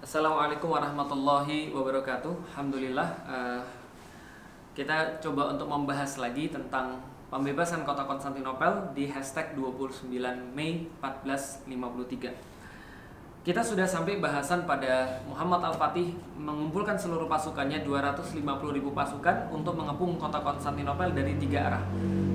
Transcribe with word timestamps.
Assalamualaikum 0.00 0.72
warahmatullahi 0.72 1.76
wabarakatuh. 1.76 2.32
Alhamdulillah 2.48 3.04
uh, 3.28 3.60
kita 4.72 5.20
coba 5.20 5.52
untuk 5.52 5.68
membahas 5.68 6.16
lagi 6.16 6.48
tentang 6.48 7.04
pembebasan 7.28 7.84
kota 7.84 8.08
Konstantinopel 8.08 8.96
di 8.96 9.12
hashtag 9.12 9.52
29 9.52 10.08
Mei 10.56 10.88
1453. 11.04 13.44
Kita 13.44 13.60
sudah 13.60 13.84
sampai 13.84 14.24
bahasan 14.24 14.64
pada 14.64 15.20
Muhammad 15.28 15.68
Al-Fatih 15.68 16.16
mengumpulkan 16.32 16.96
seluruh 16.96 17.28
pasukannya 17.28 17.84
250 17.84 18.40
ribu 18.72 18.96
pasukan 18.96 19.52
untuk 19.52 19.76
mengepung 19.76 20.16
kota 20.16 20.40
Konstantinopel 20.40 21.12
dari 21.12 21.36
tiga 21.36 21.68
arah. 21.68 21.84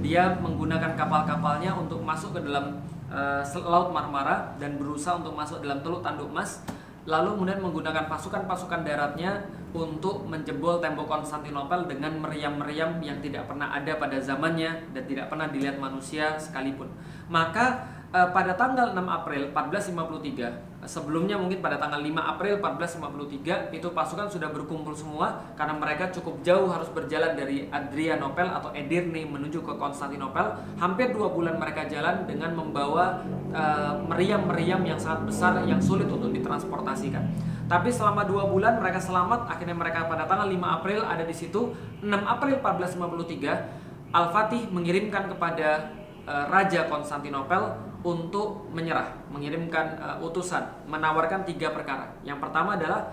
Dia 0.05 0.37
menggunakan 0.37 0.93
kapal-kapalnya 0.93 1.73
untuk 1.73 2.05
masuk 2.05 2.37
ke 2.37 2.45
dalam 2.45 2.77
uh, 3.09 3.41
Laut 3.65 3.89
Marmara 3.89 4.53
dan 4.61 4.77
berusaha 4.77 5.17
untuk 5.17 5.33
masuk 5.33 5.65
dalam 5.65 5.81
Teluk 5.81 6.05
Tanduk 6.05 6.29
Mas 6.29 6.61
lalu 7.05 7.37
kemudian 7.37 7.61
menggunakan 7.61 8.09
pasukan-pasukan 8.09 8.81
daratnya 8.81 9.45
untuk 9.75 10.25
menjebol 10.25 10.81
tembok 10.81 11.05
Konstantinopel 11.05 11.85
dengan 11.85 12.17
meriam-meriam 12.17 12.97
yang 13.03 13.19
tidak 13.21 13.45
pernah 13.45 13.75
ada 13.75 13.99
pada 13.99 14.17
zamannya 14.17 14.89
dan 14.95 15.03
tidak 15.05 15.29
pernah 15.29 15.51
dilihat 15.51 15.77
manusia 15.77 16.39
sekalipun. 16.39 16.89
Maka 17.29 17.85
eh, 18.09 18.29
pada 18.31 18.55
tanggal 18.55 18.95
6 18.95 19.03
April 19.05 19.51
1453 19.53 20.74
sebelumnya 20.85 21.37
mungkin 21.37 21.61
pada 21.61 21.77
tanggal 21.77 22.01
5 22.01 22.09
April 22.15 22.53
1453 22.63 23.75
itu 23.75 23.87
pasukan 23.91 24.29
sudah 24.31 24.49
berkumpul 24.49 24.93
semua 24.95 25.43
karena 25.53 25.75
mereka 25.77 26.09
cukup 26.13 26.41
jauh 26.41 26.69
harus 26.69 26.89
berjalan 26.93 27.35
dari 27.37 27.67
Adrianopel 27.69 28.47
atau 28.49 28.71
Edirne 28.71 29.27
menuju 29.27 29.61
ke 29.61 29.73
Konstantinopel. 29.75 30.57
Hampir 30.79 31.11
dua 31.11 31.29
bulan 31.29 31.57
mereka 31.59 31.85
jalan 31.85 32.23
dengan 32.29 32.55
membawa 32.55 33.21
eh, 33.53 33.93
meriam-meriam 34.07 34.81
uh, 34.81 34.89
yang 34.95 34.99
sangat 35.01 35.27
besar 35.27 35.51
yang 35.65 35.81
sulit 35.81 36.07
untuk 36.07 36.31
ditransportasikan. 36.31 37.25
Tapi 37.65 37.89
selama 37.89 38.23
dua 38.29 38.45
bulan 38.45 38.77
mereka 38.77 39.01
selamat 39.01 39.49
akhirnya 39.49 39.73
mereka 39.73 40.05
pada 40.05 40.29
tanggal 40.29 40.45
5 40.45 40.77
April 40.81 40.99
ada 41.01 41.25
di 41.25 41.33
situ. 41.33 41.73
6 42.05 42.13
April 42.13 42.61
1453 42.61 44.13
Al-Fatih 44.13 44.69
mengirimkan 44.69 45.27
kepada 45.33 45.91
uh, 46.25 46.45
Raja 46.49 46.89
Konstantinopel 46.89 47.77
untuk 48.05 48.69
menyerah, 48.69 49.09
mengirimkan 49.33 49.97
uh, 49.97 50.17
utusan, 50.21 50.61
menawarkan 50.85 51.41
tiga 51.45 51.73
perkara. 51.73 52.13
Yang 52.21 52.45
pertama 52.45 52.77
adalah 52.77 53.09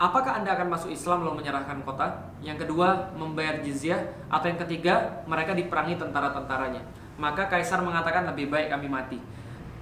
apakah 0.00 0.40
Anda 0.40 0.56
akan 0.56 0.68
masuk 0.72 0.90
Islam 0.92 1.28
lalu 1.28 1.44
menyerahkan 1.44 1.84
kota? 1.84 2.32
Yang 2.40 2.68
kedua, 2.68 3.12
membayar 3.16 3.60
jizyah 3.60 4.00
atau 4.32 4.46
yang 4.48 4.60
ketiga, 4.64 5.24
mereka 5.28 5.52
diperangi 5.52 6.00
tentara-tentaranya. 6.00 6.80
Maka 7.20 7.46
kaisar 7.52 7.84
mengatakan 7.84 8.24
lebih 8.32 8.48
baik 8.48 8.72
kami 8.72 8.88
mati. 8.88 9.18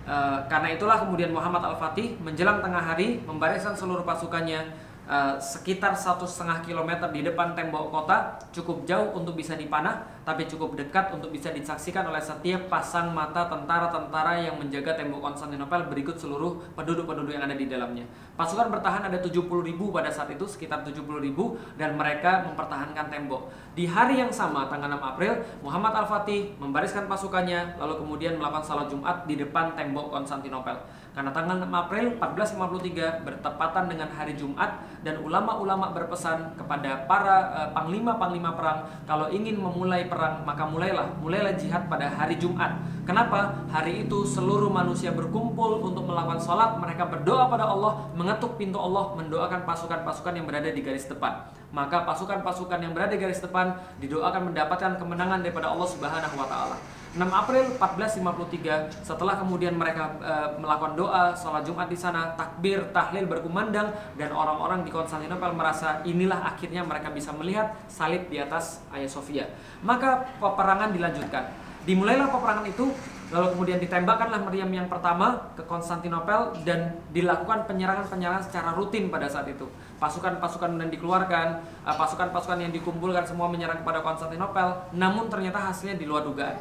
Uh, 0.02 0.42
karena 0.50 0.74
itulah 0.74 0.98
kemudian 0.98 1.30
Muhammad 1.30 1.62
Al-Fatih 1.62 2.18
menjelang 2.18 2.58
tengah 2.58 2.82
hari 2.82 3.22
membariskan 3.22 3.78
seluruh 3.78 4.02
pasukannya 4.02 4.74
uh, 5.08 5.34
sekitar 5.38 5.94
satu 5.96 6.26
setengah 6.28 6.62
kilometer 6.62 7.08
di 7.10 7.26
depan 7.26 7.54
tembok 7.56 7.90
kota 7.90 8.38
cukup 8.54 8.86
jauh 8.86 9.14
untuk 9.16 9.34
bisa 9.34 9.58
dipanah 9.58 10.06
tapi 10.22 10.46
cukup 10.46 10.78
dekat 10.78 11.10
untuk 11.10 11.34
bisa 11.34 11.50
disaksikan 11.50 12.06
oleh 12.06 12.22
setiap 12.22 12.70
pasang 12.70 13.10
mata 13.10 13.50
tentara-tentara 13.50 14.38
yang 14.38 14.54
menjaga 14.54 14.94
tembok 14.94 15.18
Konstantinopel 15.18 15.90
berikut 15.90 16.14
seluruh 16.14 16.62
penduduk-penduduk 16.78 17.34
yang 17.34 17.42
ada 17.42 17.58
di 17.58 17.66
dalamnya. 17.66 18.06
Pasukan 18.32 18.72
bertahan 18.72 19.04
ada 19.04 19.20
70 19.20 19.44
ribu 19.44 19.92
pada 19.92 20.08
saat 20.08 20.32
itu, 20.32 20.48
sekitar 20.48 20.80
70 20.80 21.20
ribu, 21.20 21.60
dan 21.76 22.00
mereka 22.00 22.40
mempertahankan 22.48 23.12
tembok. 23.12 23.52
Di 23.76 23.84
hari 23.84 24.24
yang 24.24 24.32
sama, 24.32 24.72
tanggal 24.72 24.88
6 24.96 25.04
April, 25.04 25.32
Muhammad 25.60 25.92
Al-Fatih 26.00 26.56
membariskan 26.56 27.04
pasukannya, 27.12 27.76
lalu 27.76 28.00
kemudian 28.00 28.40
melakukan 28.40 28.64
salat 28.64 28.88
Jumat 28.88 29.28
di 29.28 29.36
depan 29.36 29.76
tembok 29.76 30.08
Konstantinopel. 30.08 30.80
Karena 31.12 31.28
tanggal 31.28 31.60
6 31.60 31.68
April 31.68 32.04
1453 32.16 33.20
bertepatan 33.20 33.84
dengan 33.84 34.08
hari 34.16 34.32
Jumat 34.32 34.80
dan 35.04 35.20
ulama-ulama 35.20 35.92
berpesan 35.92 36.56
kepada 36.56 37.04
para 37.04 37.36
eh, 37.52 37.68
panglima-panglima 37.76 38.56
perang 38.56 38.88
kalau 39.04 39.28
ingin 39.28 39.60
memulai 39.60 40.08
perang, 40.08 40.40
maka 40.48 40.64
mulailah, 40.64 41.12
mulailah 41.20 41.52
jihad 41.52 41.84
pada 41.92 42.08
hari 42.08 42.40
Jumat. 42.40 42.80
Kenapa? 43.04 43.60
Hari 43.68 44.08
itu 44.08 44.24
seluruh 44.24 44.72
manusia 44.72 45.12
berkumpul 45.12 45.84
untuk 45.84 46.08
melakukan 46.08 46.40
sholat, 46.40 46.80
mereka 46.80 47.04
berdoa 47.12 47.44
pada 47.50 47.68
Allah, 47.68 48.08
mengetuk 48.22 48.54
pintu 48.54 48.78
Allah, 48.78 49.18
mendoakan 49.18 49.66
pasukan-pasukan 49.66 50.38
yang 50.38 50.46
berada 50.46 50.70
di 50.70 50.78
garis 50.78 51.10
depan. 51.10 51.50
Maka 51.74 52.06
pasukan-pasukan 52.06 52.78
yang 52.78 52.94
berada 52.94 53.10
di 53.10 53.18
garis 53.18 53.42
depan 53.42 53.74
didoakan 53.98 54.54
mendapatkan 54.54 54.94
kemenangan 55.02 55.42
daripada 55.42 55.74
Allah 55.74 55.88
Subhanahu 55.90 56.38
wa 56.38 56.46
taala. 56.46 56.78
6 57.12 57.20
April 57.28 57.76
1453 57.76 59.04
setelah 59.04 59.36
kemudian 59.36 59.76
mereka 59.76 60.16
e, 60.16 60.34
melakukan 60.56 60.96
doa 60.96 61.36
sholat 61.36 61.60
Jumat 61.60 61.92
di 61.92 61.98
sana 61.98 62.32
takbir 62.40 62.88
tahlil 62.88 63.28
berkumandang 63.28 63.92
dan 64.16 64.32
orang-orang 64.32 64.80
di 64.80 64.88
Konstantinopel 64.88 65.52
merasa 65.52 66.00
inilah 66.08 66.40
akhirnya 66.40 66.80
mereka 66.80 67.12
bisa 67.12 67.36
melihat 67.36 67.76
salib 67.84 68.32
di 68.32 68.40
atas 68.40 68.80
Hagia 68.88 69.12
Sophia 69.12 69.44
maka 69.84 70.24
peperangan 70.40 70.88
dilanjutkan 70.96 71.52
dimulailah 71.84 72.32
peperangan 72.32 72.64
itu 72.64 72.88
lalu 73.32 73.56
kemudian 73.56 73.80
ditembakkanlah 73.80 74.44
meriam 74.44 74.68
yang 74.68 74.92
pertama 74.92 75.50
ke 75.56 75.64
Konstantinopel 75.64 76.52
dan 76.68 77.00
dilakukan 77.16 77.64
penyerangan-penyerangan 77.64 78.44
secara 78.44 78.76
rutin 78.76 79.08
pada 79.08 79.24
saat 79.24 79.48
itu. 79.48 79.64
Pasukan-pasukan 79.96 80.76
dan 80.76 80.92
dikeluarkan 80.92 81.46
eh, 81.88 81.96
pasukan-pasukan 81.96 82.60
yang 82.60 82.72
dikumpulkan 82.76 83.24
semua 83.24 83.48
menyerang 83.48 83.80
kepada 83.80 84.04
Konstantinopel 84.04 84.92
namun 84.92 85.32
ternyata 85.32 85.72
hasilnya 85.72 85.96
di 85.96 86.04
luar 86.04 86.28
dugaan. 86.28 86.60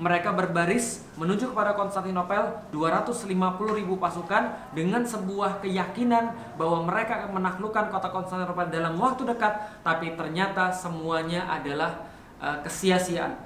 Mereka 0.00 0.32
berbaris 0.32 1.04
menuju 1.16 1.52
kepada 1.52 1.76
Konstantinopel 1.76 2.68
250 2.72 3.28
ribu 3.76 4.00
pasukan 4.00 4.72
dengan 4.72 5.04
sebuah 5.04 5.60
keyakinan 5.60 6.56
bahwa 6.56 6.88
mereka 6.88 7.24
akan 7.24 7.40
menaklukkan 7.40 7.92
kota 7.92 8.08
Konstantinopel 8.12 8.68
dalam 8.68 8.96
waktu 8.96 9.28
dekat 9.28 9.84
tapi 9.84 10.16
ternyata 10.16 10.72
semuanya 10.72 11.48
adalah 11.52 12.08
uh, 12.40 12.60
kesia-siaan. 12.64 13.36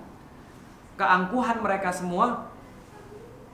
Keangkuhan 0.95 1.59
mereka 1.59 1.91
semua 1.91 2.54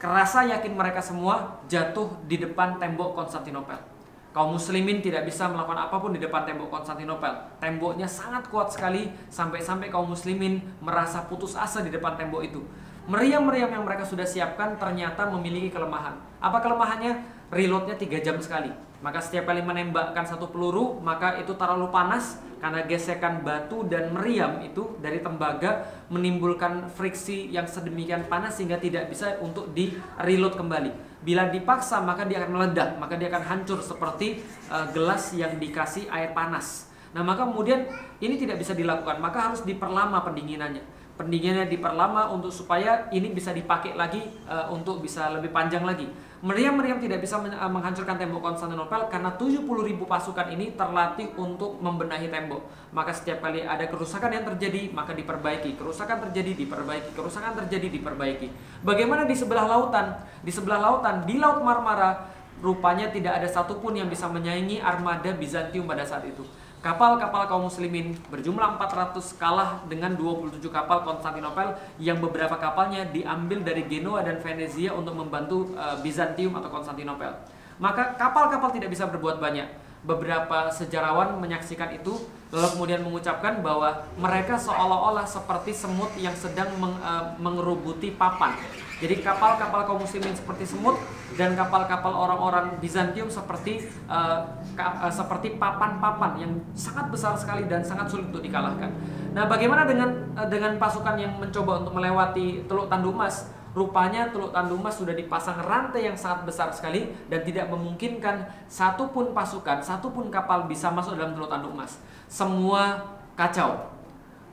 kerasa 0.01 0.49
yakin 0.49 0.73
mereka 0.73 1.05
semua 1.05 1.61
jatuh 1.69 2.09
di 2.25 2.41
depan 2.41 2.81
tembok 2.81 3.13
Konstantinopel 3.13 4.01
Kaum 4.31 4.55
muslimin 4.55 5.03
tidak 5.03 5.27
bisa 5.27 5.51
melakukan 5.51 5.91
apa 5.91 5.99
pun 5.99 6.15
di 6.15 6.23
depan 6.23 6.47
tembok 6.47 6.71
Konstantinopel. 6.71 7.35
Temboknya 7.59 8.07
sangat 8.07 8.47
kuat 8.47 8.71
sekali 8.71 9.11
sampai-sampai 9.27 9.91
kaum 9.91 10.07
muslimin 10.07 10.63
merasa 10.79 11.27
putus 11.27 11.59
asa 11.59 11.83
di 11.83 11.91
depan 11.91 12.15
tembok 12.15 12.47
itu. 12.47 12.63
Meriam-meriam 13.11 13.67
yang 13.67 13.83
mereka 13.83 14.07
sudah 14.07 14.23
siapkan 14.23 14.79
ternyata 14.79 15.27
memiliki 15.27 15.75
kelemahan. 15.75 16.15
Apa 16.39 16.63
kelemahannya? 16.63 17.27
Reloadnya 17.51 17.99
3 17.99 18.23
jam 18.23 18.39
sekali. 18.39 18.71
Maka 19.01 19.17
setiap 19.17 19.49
kali 19.49 19.65
menembakkan 19.65 20.29
satu 20.29 20.53
peluru, 20.53 21.01
maka 21.01 21.41
itu 21.41 21.57
terlalu 21.57 21.89
panas 21.89 22.37
karena 22.61 22.85
gesekan 22.85 23.41
batu 23.41 23.89
dan 23.89 24.13
meriam 24.13 24.61
itu 24.61 25.01
dari 25.01 25.25
tembaga 25.25 25.89
menimbulkan 26.13 26.93
friksi 26.93 27.49
yang 27.49 27.65
sedemikian 27.65 28.29
panas 28.29 28.61
sehingga 28.61 28.77
tidak 28.77 29.09
bisa 29.09 29.41
untuk 29.41 29.73
di 29.73 29.97
reload 30.21 30.53
kembali. 30.53 30.93
Bila 31.25 31.49
dipaksa 31.49 32.05
maka 32.05 32.29
dia 32.29 32.45
akan 32.45 32.53
meledak, 32.53 33.01
maka 33.01 33.17
dia 33.17 33.33
akan 33.33 33.45
hancur 33.49 33.81
seperti 33.81 34.45
uh, 34.69 34.93
gelas 34.93 35.33
yang 35.33 35.57
dikasih 35.57 36.13
air 36.13 36.37
panas. 36.37 36.93
Nah, 37.17 37.25
maka 37.25 37.49
kemudian 37.49 37.89
ini 38.21 38.37
tidak 38.37 38.61
bisa 38.61 38.77
dilakukan, 38.77 39.19
maka 39.19 39.51
harus 39.51 39.65
diperlama 39.65 40.23
pendinginannya. 40.23 40.85
Pendinginannya 41.17 41.69
diperlama 41.73 42.33
untuk 42.33 42.53
supaya 42.53 43.09
ini 43.13 43.33
bisa 43.33 43.57
dipakai 43.57 43.97
lagi 43.97 44.21
uh, 44.45 44.69
untuk 44.73 45.01
bisa 45.01 45.33
lebih 45.33 45.53
panjang 45.53 45.85
lagi. 45.85 46.07
Meriam-meriam 46.41 46.97
tidak 46.97 47.21
bisa 47.21 47.37
eh, 47.37 47.53
menghancurkan 47.53 48.17
tembok 48.17 48.41
Konstantinopel 48.41 49.13
karena 49.13 49.29
70 49.37 49.61
ribu 49.61 50.09
pasukan 50.09 50.49
ini 50.49 50.73
terlatih 50.73 51.37
untuk 51.37 51.77
membenahi 51.85 52.33
tembok. 52.33 52.65
Maka 52.97 53.13
setiap 53.13 53.45
kali 53.45 53.61
ada 53.61 53.85
kerusakan 53.85 54.33
yang 54.33 54.45
terjadi, 54.49 54.89
maka 54.89 55.13
diperbaiki. 55.13 55.77
Kerusakan 55.77 56.25
terjadi, 56.29 56.65
diperbaiki. 56.65 57.13
Kerusakan 57.13 57.53
terjadi, 57.61 57.93
diperbaiki. 57.93 58.49
Bagaimana 58.81 59.29
di 59.29 59.37
sebelah 59.37 59.69
lautan? 59.69 60.17
Di 60.41 60.49
sebelah 60.49 60.81
lautan, 60.81 61.29
di 61.29 61.37
Laut 61.37 61.61
Marmara, 61.61 62.33
rupanya 62.65 63.13
tidak 63.13 63.37
ada 63.37 63.49
satupun 63.49 64.01
yang 64.01 64.09
bisa 64.09 64.25
menyaingi 64.25 64.81
armada 64.81 65.37
Bizantium 65.37 65.85
pada 65.85 66.09
saat 66.09 66.25
itu. 66.25 66.41
Kapal-kapal 66.81 67.45
kaum 67.45 67.69
muslimin 67.69 68.17
berjumlah 68.33 68.81
400 68.81 69.37
kalah 69.37 69.85
dengan 69.85 70.17
27 70.17 70.65
kapal 70.73 71.05
Konstantinopel 71.05 71.77
yang 72.01 72.25
beberapa 72.25 72.57
kapalnya 72.57 73.05
diambil 73.05 73.61
dari 73.61 73.85
Genoa 73.85 74.25
dan 74.25 74.41
Venezia 74.41 74.97
untuk 74.97 75.13
membantu 75.13 75.77
uh, 75.77 76.01
Bizantium 76.01 76.57
atau 76.57 76.73
Konstantinopel. 76.73 77.37
Maka 77.77 78.17
kapal-kapal 78.17 78.73
tidak 78.73 78.97
bisa 78.97 79.05
berbuat 79.05 79.45
banyak. 79.45 79.69
Beberapa 80.01 80.73
sejarawan 80.73 81.37
menyaksikan 81.37 81.93
itu 81.93 82.17
lalu 82.51 82.67
kemudian 82.75 83.01
mengucapkan 83.07 83.63
bahwa 83.63 84.03
mereka 84.19 84.59
seolah-olah 84.59 85.23
seperti 85.23 85.71
semut 85.71 86.11
yang 86.19 86.35
sedang 86.35 86.67
meng, 86.83 86.99
uh, 86.99 87.39
mengerubuti 87.39 88.11
papan. 88.19 88.59
Jadi 89.01 89.25
kapal-kapal 89.25 89.89
kaum 89.89 90.03
muslimin 90.03 90.37
seperti 90.37 90.69
semut 90.69 90.99
dan 91.39 91.57
kapal-kapal 91.57 92.13
orang-orang 92.13 92.77
Bizantium 92.83 93.31
seperti 93.33 93.89
uh, 94.11 94.45
ka, 94.77 95.09
uh, 95.09 95.13
seperti 95.13 95.57
papan-papan 95.57 96.43
yang 96.43 96.53
sangat 96.77 97.09
besar 97.09 97.33
sekali 97.39 97.65
dan 97.71 97.81
sangat 97.81 98.11
sulit 98.11 98.29
untuk 98.29 98.45
dikalahkan. 98.45 98.91
Nah, 99.33 99.47
bagaimana 99.47 99.87
dengan 99.87 100.11
uh, 100.35 100.49
dengan 100.51 100.77
pasukan 100.77 101.17
yang 101.17 101.39
mencoba 101.39 101.87
untuk 101.87 101.97
melewati 101.97 102.67
Teluk 102.67 102.91
Tandumas? 102.91 103.60
Rupanya 103.71 104.35
Teluk 104.35 104.51
Tandung 104.51 104.83
Mas 104.83 104.99
sudah 104.99 105.15
dipasang 105.15 105.63
rantai 105.63 106.11
yang 106.11 106.19
sangat 106.19 106.43
besar 106.43 106.75
sekali 106.75 107.15
dan 107.31 107.47
tidak 107.47 107.71
memungkinkan 107.71 108.67
satupun 108.67 109.31
pasukan, 109.31 109.79
satupun 109.79 110.27
kapal 110.27 110.67
bisa 110.67 110.91
masuk 110.91 111.15
dalam 111.15 111.39
Teluk 111.39 111.47
Tandung 111.47 111.79
Mas. 111.79 112.03
Semua 112.27 112.99
kacau. 113.39 113.95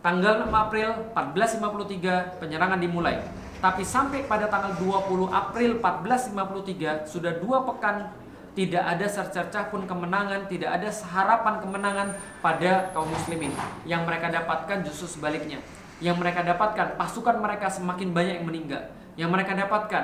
Tanggal 0.05 0.45
6 0.45 0.53
April 0.53 0.89
1453 1.17 2.37
penyerangan 2.37 2.77
dimulai. 2.77 3.25
Tapi 3.57 3.81
sampai 3.81 4.29
pada 4.29 4.45
tanggal 4.45 4.77
20 4.77 5.33
April 5.33 5.81
1453 5.81 7.09
sudah 7.09 7.41
dua 7.41 7.65
pekan 7.65 8.13
tidak 8.57 8.81
ada 8.81 9.05
secercah 9.05 9.69
pun 9.69 9.85
kemenangan, 9.85 10.49
tidak 10.49 10.81
ada 10.81 10.89
harapan 10.89 11.61
kemenangan 11.61 12.07
pada 12.41 12.89
kaum 12.89 13.05
muslimin. 13.05 13.53
Yang 13.85 14.01
mereka 14.09 14.33
dapatkan 14.33 14.81
justru 14.81 15.05
sebaliknya. 15.05 15.61
Yang 16.01 16.17
mereka 16.21 16.41
dapatkan 16.41 16.97
pasukan 16.97 17.37
mereka 17.37 17.69
semakin 17.69 18.09
banyak 18.13 18.41
yang 18.41 18.47
meninggal. 18.49 18.96
Yang 19.17 19.29
mereka 19.33 19.51
dapatkan 19.57 20.03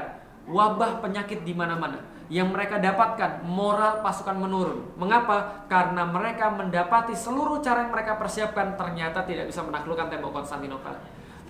wabah 0.49 0.99
penyakit 0.99 1.45
di 1.45 1.53
mana-mana. 1.55 2.01
Yang 2.27 2.49
mereka 2.49 2.81
dapatkan 2.81 3.45
moral 3.45 4.01
pasukan 4.01 4.35
menurun. 4.35 4.97
Mengapa? 4.97 5.63
Karena 5.69 6.03
mereka 6.03 6.49
mendapati 6.49 7.13
seluruh 7.13 7.61
cara 7.61 7.85
yang 7.85 7.93
mereka 7.93 8.17
persiapkan 8.17 8.73
ternyata 8.73 9.21
tidak 9.23 9.53
bisa 9.53 9.61
menaklukkan 9.61 10.09
tembok 10.09 10.41
Konstantinopel. 10.41 10.97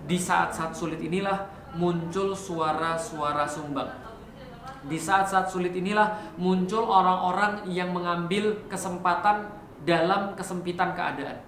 Di 0.03 0.19
saat-saat 0.19 0.75
sulit 0.75 0.99
inilah 0.99 1.47
muncul 1.79 2.35
suara-suara 2.35 3.47
sumbang 3.47 4.03
di 4.83 4.99
saat-saat 4.99 5.47
sulit 5.47 5.71
inilah 5.71 6.35
muncul 6.35 6.83
orang-orang 6.83 7.63
yang 7.71 7.95
mengambil 7.95 8.67
kesempatan 8.67 9.47
dalam 9.87 10.35
kesempitan 10.35 10.91
keadaan. 10.91 11.39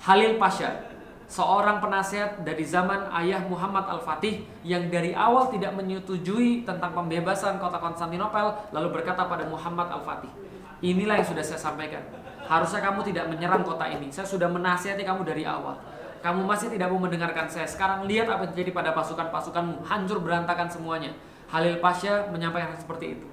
Halil 0.00 0.40
Pasha, 0.40 0.87
seorang 1.28 1.78
penasehat 1.78 2.40
dari 2.40 2.64
zaman 2.64 3.12
ayah 3.20 3.44
Muhammad 3.44 3.84
Al-Fatih 3.84 4.48
yang 4.64 4.88
dari 4.88 5.12
awal 5.12 5.52
tidak 5.52 5.76
menyetujui 5.76 6.64
tentang 6.64 6.96
pembebasan 6.96 7.60
kota 7.60 7.76
Konstantinopel 7.76 8.72
lalu 8.72 8.88
berkata 8.96 9.28
pada 9.28 9.44
Muhammad 9.44 9.92
Al-Fatih, 9.92 10.32
inilah 10.80 11.20
yang 11.20 11.28
sudah 11.28 11.44
saya 11.44 11.60
sampaikan. 11.60 12.00
Harusnya 12.48 12.80
kamu 12.80 13.04
tidak 13.12 13.28
menyerang 13.28 13.60
kota 13.60 13.84
ini. 13.92 14.08
Saya 14.08 14.24
sudah 14.24 14.48
menasihati 14.48 15.04
kamu 15.04 15.20
dari 15.20 15.44
awal. 15.44 15.76
Kamu 16.24 16.48
masih 16.48 16.72
tidak 16.72 16.88
mau 16.88 16.96
mendengarkan 16.96 17.44
saya. 17.44 17.68
Sekarang 17.68 18.08
lihat 18.08 18.24
apa 18.24 18.48
yang 18.48 18.56
terjadi 18.56 18.72
pada 18.72 18.90
pasukan-pasukanmu. 18.96 19.84
Hancur 19.84 20.24
berantakan 20.24 20.64
semuanya. 20.64 21.12
Halil 21.52 21.76
Pasha 21.84 22.24
menyampaikan 22.32 22.72
seperti 22.72 23.20
itu. 23.20 23.27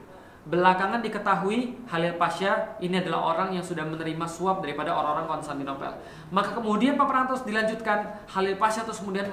Belakangan 0.45 1.01
diketahui 1.01 1.73
Halil 1.89 2.21
Pasha 2.21 2.77
ini 2.77 3.01
adalah 3.01 3.33
orang 3.33 3.57
yang 3.57 3.65
sudah 3.65 3.81
menerima 3.81 4.29
suap 4.29 4.61
daripada 4.61 4.93
orang-orang 4.93 5.25
Konstantinopel. 5.25 5.89
Maka 6.29 6.53
kemudian 6.53 6.93
peperangan 6.93 7.33
terus 7.33 7.43
dilanjutkan. 7.49 8.21
Halil 8.29 8.53
Pasha 8.61 8.85
terus 8.85 9.01
kemudian 9.01 9.25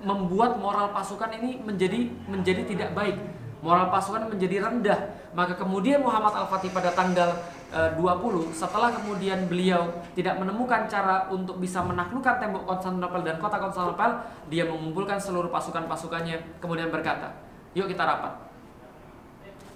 membuat 0.00 0.56
moral 0.56 0.96
pasukan 0.96 1.28
ini 1.36 1.60
menjadi 1.60 2.08
menjadi 2.24 2.64
tidak 2.64 2.96
baik. 2.96 3.20
Moral 3.60 3.92
pasukan 3.92 4.32
menjadi 4.32 4.64
rendah. 4.64 5.12
Maka 5.36 5.60
kemudian 5.60 6.00
Muhammad 6.00 6.32
Al-Fatih 6.32 6.72
pada 6.72 6.96
tanggal 6.96 7.36
20 7.70 8.00
eh, 8.00 8.48
setelah 8.56 8.96
kemudian 8.96 9.44
beliau 9.44 9.92
tidak 10.16 10.40
menemukan 10.40 10.88
cara 10.88 11.28
untuk 11.28 11.60
bisa 11.60 11.84
menaklukkan 11.84 12.40
tembok 12.40 12.64
Konstantinopel 12.64 13.28
dan 13.28 13.36
kota 13.36 13.60
Konstantinopel, 13.60 14.24
dia 14.48 14.64
mengumpulkan 14.64 15.20
seluruh 15.20 15.52
pasukan-pasukannya 15.52 16.64
kemudian 16.64 16.88
berkata, 16.88 17.28
Yuk 17.76 17.92
kita 17.92 18.02
rapat. 18.08 18.49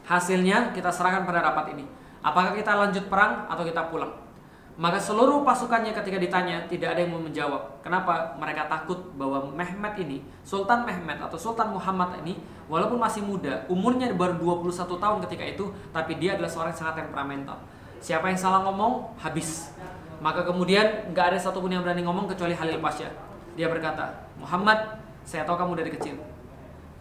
Hasilnya 0.05 0.77
kita 0.77 0.93
serahkan 0.93 1.25
pada 1.25 1.41
rapat 1.41 1.73
ini. 1.73 1.89
Apakah 2.21 2.53
kita 2.57 2.77
lanjut 2.77 3.09
perang 3.09 3.49
atau 3.49 3.65
kita 3.65 3.89
pulang? 3.89 4.25
Maka 4.75 4.99
seluruh 4.99 5.47
pasukannya 5.47 5.95
ketika 5.95 6.19
ditanya 6.19 6.67
tidak 6.67 6.99
ada 6.99 7.07
yang 7.07 7.15
mau 7.15 7.23
menjawab. 7.23 7.79
Kenapa? 7.79 8.35
Mereka 8.43 8.67
takut 8.67 8.99
bahwa 9.15 9.55
Mehmet 9.55 9.95
ini, 10.03 10.19
Sultan 10.43 10.83
Mehmet 10.83 11.23
atau 11.23 11.39
Sultan 11.39 11.71
Muhammad 11.71 12.19
ini 12.27 12.43
walaupun 12.67 12.99
masih 12.99 13.23
muda, 13.23 13.63
umurnya 13.71 14.11
baru 14.19 14.35
21 14.35 14.99
tahun 14.99 15.19
ketika 15.31 15.45
itu, 15.47 15.65
tapi 15.95 16.19
dia 16.19 16.35
adalah 16.35 16.51
seorang 16.51 16.75
yang 16.75 16.81
sangat 16.83 17.07
temperamental. 17.07 17.57
Siapa 18.03 18.27
yang 18.27 18.41
salah 18.41 18.67
ngomong, 18.67 19.15
habis. 19.23 19.71
Maka 20.19 20.43
kemudian 20.43 21.15
nggak 21.15 21.27
ada 21.33 21.39
satupun 21.39 21.71
yang 21.71 21.87
berani 21.87 22.03
ngomong 22.03 22.27
kecuali 22.27 22.59
Halil 22.59 22.83
Pasha. 22.83 23.15
Dia 23.55 23.71
berkata, 23.71 24.27
Muhammad, 24.43 24.99
saya 25.23 25.47
tahu 25.47 25.55
kamu 25.55 25.79
dari 25.79 25.95
kecil. 25.95 26.19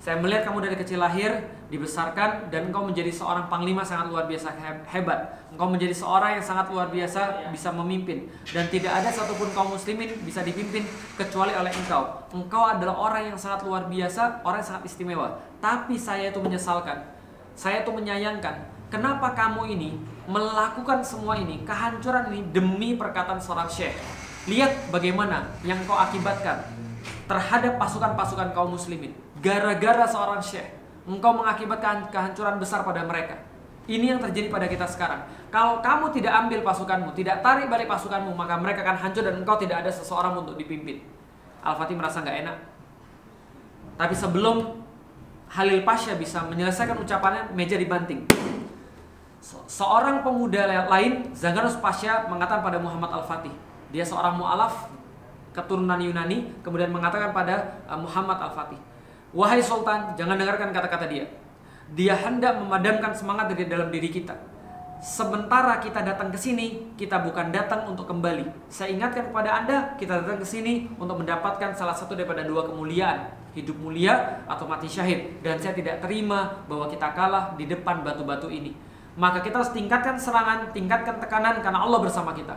Saya 0.03 0.19
melihat 0.19 0.51
kamu 0.51 0.67
dari 0.67 0.75
kecil 0.75 0.99
lahir, 0.99 1.31
dibesarkan, 1.71 2.51
dan 2.51 2.67
engkau 2.67 2.83
menjadi 2.83 3.07
seorang 3.07 3.47
panglima 3.47 3.87
sangat 3.87 4.11
luar 4.11 4.27
biasa 4.27 4.51
hebat. 4.91 5.47
Engkau 5.55 5.71
menjadi 5.71 5.95
seorang 5.95 6.35
yang 6.35 6.43
sangat 6.43 6.67
luar 6.75 6.91
biasa 6.91 7.47
bisa 7.55 7.71
memimpin. 7.71 8.27
Dan 8.51 8.67
tidak 8.67 8.99
ada 8.99 9.07
satupun 9.07 9.47
kaum 9.55 9.71
muslimin 9.71 10.11
bisa 10.27 10.43
dipimpin 10.43 10.83
kecuali 11.15 11.55
oleh 11.55 11.71
engkau. 11.71 12.19
Engkau 12.35 12.67
adalah 12.67 12.99
orang 12.99 13.31
yang 13.31 13.39
sangat 13.39 13.63
luar 13.63 13.87
biasa, 13.87 14.43
orang 14.43 14.59
yang 14.59 14.69
sangat 14.75 14.91
istimewa. 14.91 15.39
Tapi 15.63 15.95
saya 15.95 16.35
itu 16.35 16.43
menyesalkan. 16.43 16.99
Saya 17.55 17.87
itu 17.87 17.95
menyayangkan. 17.95 18.59
Kenapa 18.91 19.31
kamu 19.31 19.71
ini 19.71 19.95
melakukan 20.27 20.99
semua 20.99 21.39
ini, 21.39 21.63
kehancuran 21.63 22.27
ini 22.27 22.51
demi 22.51 22.99
perkataan 22.99 23.39
seorang 23.39 23.71
syekh. 23.71 23.95
Lihat 24.51 24.91
bagaimana 24.91 25.47
yang 25.63 25.79
kau 25.87 25.95
akibatkan 25.95 26.59
terhadap 27.23 27.79
pasukan-pasukan 27.79 28.51
kaum 28.51 28.75
muslimin 28.75 29.15
Gara-gara 29.43 30.07
seorang 30.07 30.39
syekh, 30.39 30.71
engkau 31.03 31.35
mengakibatkan 31.35 32.07
kehancuran 32.07 32.55
besar 32.63 32.87
pada 32.87 33.03
mereka. 33.03 33.35
Ini 33.83 34.15
yang 34.15 34.19
terjadi 34.23 34.47
pada 34.47 34.71
kita 34.71 34.87
sekarang. 34.87 35.27
Kalau 35.51 35.83
kamu 35.83 36.15
tidak 36.15 36.31
ambil 36.31 36.63
pasukanmu, 36.63 37.11
tidak 37.11 37.43
tarik 37.43 37.67
balik 37.67 37.91
pasukanmu, 37.91 38.31
maka 38.31 38.55
mereka 38.55 38.87
akan 38.87 38.95
hancur 39.03 39.27
dan 39.27 39.43
engkau 39.43 39.59
tidak 39.59 39.83
ada 39.83 39.91
seseorang 39.91 40.39
untuk 40.39 40.55
dipimpin. 40.55 41.03
Al-Fatih 41.59 41.99
merasa 41.99 42.23
nggak 42.23 42.37
enak. 42.47 42.57
Tapi 43.99 44.15
sebelum 44.15 44.79
Halil 45.51 45.83
Pasha 45.83 46.15
bisa 46.15 46.47
menyelesaikan 46.47 46.95
ucapannya, 46.95 47.51
meja 47.51 47.75
dibanting. 47.75 48.23
Seorang 49.67 50.23
pemuda 50.23 50.87
lain, 50.87 51.35
Zagros 51.35 51.75
Pasha, 51.83 52.31
mengatakan 52.31 52.63
pada 52.63 52.79
Muhammad 52.79 53.11
Al-Fatih. 53.11 53.51
Dia 53.91 54.07
seorang 54.07 54.39
mu'alaf, 54.39 54.87
keturunan 55.51 55.99
Yunani, 55.99 56.63
kemudian 56.63 56.95
mengatakan 56.95 57.35
pada 57.35 57.83
uh, 57.91 57.99
Muhammad 57.99 58.39
Al-Fatih 58.39 58.92
Wahai 59.33 59.65
Sultan, 59.65 60.13
jangan 60.13 60.37
dengarkan 60.37 60.69
kata-kata 60.69 61.09
dia. 61.09 61.25
Dia 61.97 62.13
hendak 62.13 62.61
memadamkan 62.61 63.17
semangat 63.17 63.49
dari 63.49 63.65
dalam 63.65 63.89
diri 63.89 64.13
kita. 64.13 64.37
Sementara 65.01 65.81
kita 65.81 66.05
datang 66.05 66.29
ke 66.29 66.37
sini, 66.37 66.95
kita 66.95 67.19
bukan 67.25 67.49
datang 67.49 67.89
untuk 67.89 68.05
kembali. 68.07 68.69
Saya 68.69 68.93
ingatkan 68.93 69.33
kepada 69.33 69.59
Anda, 69.59 69.77
kita 69.97 70.21
datang 70.21 70.39
ke 70.39 70.47
sini 70.47 70.87
untuk 70.95 71.19
mendapatkan 71.19 71.73
salah 71.73 71.97
satu 71.97 72.13
daripada 72.13 72.45
dua 72.45 72.69
kemuliaan, 72.69 73.33
hidup 73.57 73.73
mulia 73.81 74.45
atau 74.45 74.69
mati 74.69 74.85
syahid. 74.85 75.41
Dan 75.41 75.57
saya 75.57 75.73
tidak 75.75 75.99
terima 75.99 76.63
bahwa 76.69 76.87
kita 76.87 77.11
kalah 77.11 77.57
di 77.57 77.65
depan 77.65 78.05
batu-batu 78.05 78.47
ini. 78.53 78.77
Maka 79.17 79.41
kita 79.41 79.65
harus 79.65 79.73
tingkatkan 79.73 80.15
serangan, 80.15 80.71
tingkatkan 80.71 81.17
tekanan 81.17 81.59
karena 81.59 81.81
Allah 81.81 81.99
bersama 81.99 82.31
kita. 82.37 82.53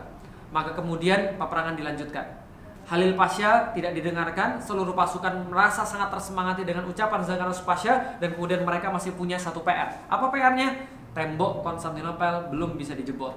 Maka 0.53 0.77
kemudian 0.77 1.35
peperangan 1.41 1.73
dilanjutkan. 1.73 2.46
Halil 2.87 3.19
Pasha 3.19 3.75
tidak 3.75 3.99
didengarkan, 3.99 4.63
seluruh 4.63 4.95
pasukan 4.95 5.51
merasa 5.51 5.83
sangat 5.83 6.07
tersemangati 6.07 6.63
dengan 6.63 6.87
ucapan 6.87 7.19
Zakaros 7.19 7.59
Pasha 7.67 8.15
dan 8.15 8.31
kemudian 8.31 8.63
mereka 8.63 8.87
masih 8.87 9.11
punya 9.11 9.35
satu 9.35 9.59
PR. 9.59 9.91
Apa 10.07 10.31
PR-nya? 10.31 10.87
Tembok 11.11 11.67
Konstantinopel 11.67 12.47
belum 12.47 12.79
bisa 12.79 12.95
dijebol. 12.95 13.35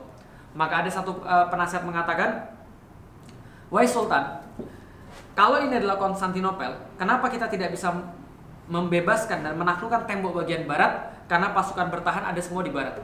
Maka 0.54 0.87
ada 0.87 0.90
satu 0.90 1.19
uh, 1.26 1.50
penasihat 1.50 1.83
mengatakan, 1.83 2.47
"Wahai 3.75 3.90
Sultan, 3.90 4.38
kalau 5.35 5.59
ini 5.66 5.83
adalah 5.83 5.99
Konstantinopel, 5.99 6.71
kenapa 6.95 7.26
kita 7.26 7.50
tidak 7.50 7.75
bisa 7.75 7.90
membebaskan 8.71 9.42
dan 9.42 9.59
menaklukkan 9.59 10.07
tembok 10.07 10.47
bagian 10.47 10.62
barat 10.71 11.11
karena 11.26 11.50
pasukan 11.50 11.90
bertahan 11.90 12.23
ada 12.23 12.38
semua 12.38 12.62
di 12.62 12.71
barat?" 12.71 13.02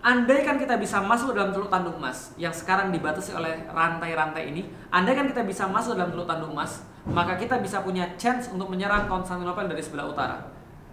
Andai 0.00 0.48
kan 0.48 0.56
kita 0.56 0.80
bisa 0.80 0.96
masuk 1.04 1.36
dalam 1.36 1.52
teluk 1.52 1.68
tanduk 1.68 2.00
emas 2.00 2.32
yang 2.40 2.56
sekarang 2.56 2.88
dibatasi 2.88 3.36
oleh 3.36 3.68
rantai-rantai 3.68 4.48
ini, 4.48 4.64
andai 4.88 5.12
kan 5.12 5.28
kita 5.28 5.44
bisa 5.44 5.68
masuk 5.68 5.92
dalam 5.92 6.08
teluk 6.08 6.24
tanduk 6.24 6.48
emas, 6.48 6.80
maka 7.04 7.36
kita 7.36 7.60
bisa 7.60 7.84
punya 7.84 8.08
chance 8.16 8.48
untuk 8.48 8.72
menyerang 8.72 9.04
Konstantinopel 9.12 9.68
dari 9.68 9.84
sebelah 9.84 10.08
utara. 10.08 10.40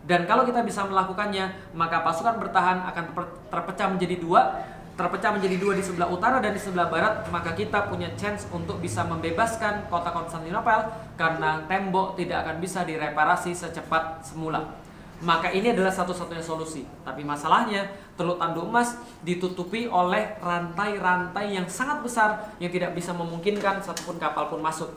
Dan 0.04 0.28
kalau 0.28 0.44
kita 0.44 0.60
bisa 0.60 0.84
melakukannya, 0.84 1.72
maka 1.72 2.04
pasukan 2.04 2.36
bertahan 2.36 2.84
akan 2.84 3.16
terpecah 3.48 3.88
menjadi 3.96 4.20
dua, 4.20 4.60
terpecah 5.00 5.32
menjadi 5.40 5.56
dua 5.56 5.80
di 5.80 5.84
sebelah 5.88 6.12
utara 6.12 6.44
dan 6.44 6.52
di 6.52 6.60
sebelah 6.60 6.92
barat, 6.92 7.32
maka 7.32 7.56
kita 7.56 7.88
punya 7.88 8.12
chance 8.20 8.44
untuk 8.52 8.84
bisa 8.84 9.08
membebaskan 9.08 9.88
kota 9.88 10.12
Konstantinopel 10.12 10.84
karena 11.16 11.64
tembok 11.72 12.20
tidak 12.20 12.44
akan 12.44 12.60
bisa 12.60 12.84
direparasi 12.84 13.56
secepat 13.56 14.20
semula. 14.28 14.84
Maka 15.18 15.50
ini 15.50 15.74
adalah 15.74 15.90
satu-satunya 15.90 16.46
solusi. 16.46 16.86
Tapi 17.02 17.26
masalahnya 17.26 17.90
Teluk 18.14 18.38
Tanduk 18.38 18.70
Emas 18.70 19.02
ditutupi 19.26 19.90
oleh 19.90 20.38
rantai-rantai 20.38 21.58
yang 21.58 21.66
sangat 21.66 22.06
besar 22.06 22.54
yang 22.62 22.70
tidak 22.70 22.94
bisa 22.94 23.18
memungkinkan 23.18 23.82
satupun 23.82 24.22
kapal 24.22 24.46
pun 24.46 24.62
masuk. 24.62 24.94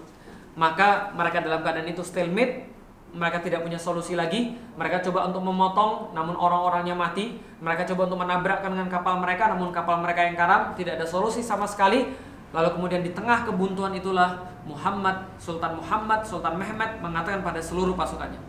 Maka 0.60 1.16
mereka 1.16 1.40
dalam 1.40 1.64
keadaan 1.64 1.88
itu 1.88 2.04
stalemate, 2.04 2.68
mereka 3.16 3.40
tidak 3.40 3.64
punya 3.64 3.80
solusi 3.80 4.12
lagi. 4.12 4.60
Mereka 4.76 5.00
coba 5.08 5.32
untuk 5.32 5.40
memotong, 5.40 6.12
namun 6.12 6.36
orang-orangnya 6.36 6.92
mati. 6.92 7.40
Mereka 7.64 7.88
coba 7.94 8.12
untuk 8.12 8.20
menabrakkan 8.20 8.70
dengan 8.76 8.92
kapal 8.92 9.18
mereka, 9.24 9.50
namun 9.56 9.72
kapal 9.72 10.04
mereka 10.04 10.20
yang 10.28 10.36
karam. 10.36 10.76
Tidak 10.76 11.00
ada 11.00 11.06
solusi 11.08 11.40
sama 11.40 11.64
sekali. 11.64 12.12
Lalu 12.50 12.68
kemudian 12.76 13.00
di 13.00 13.14
tengah 13.14 13.46
kebuntuan 13.46 13.94
itulah 13.94 14.42
Muhammad, 14.66 15.22
Sultan 15.38 15.78
Muhammad, 15.78 16.26
Sultan 16.26 16.58
Mehmet 16.58 16.98
mengatakan 16.98 17.46
pada 17.46 17.62
seluruh 17.62 17.94
pasukannya, 17.94 18.42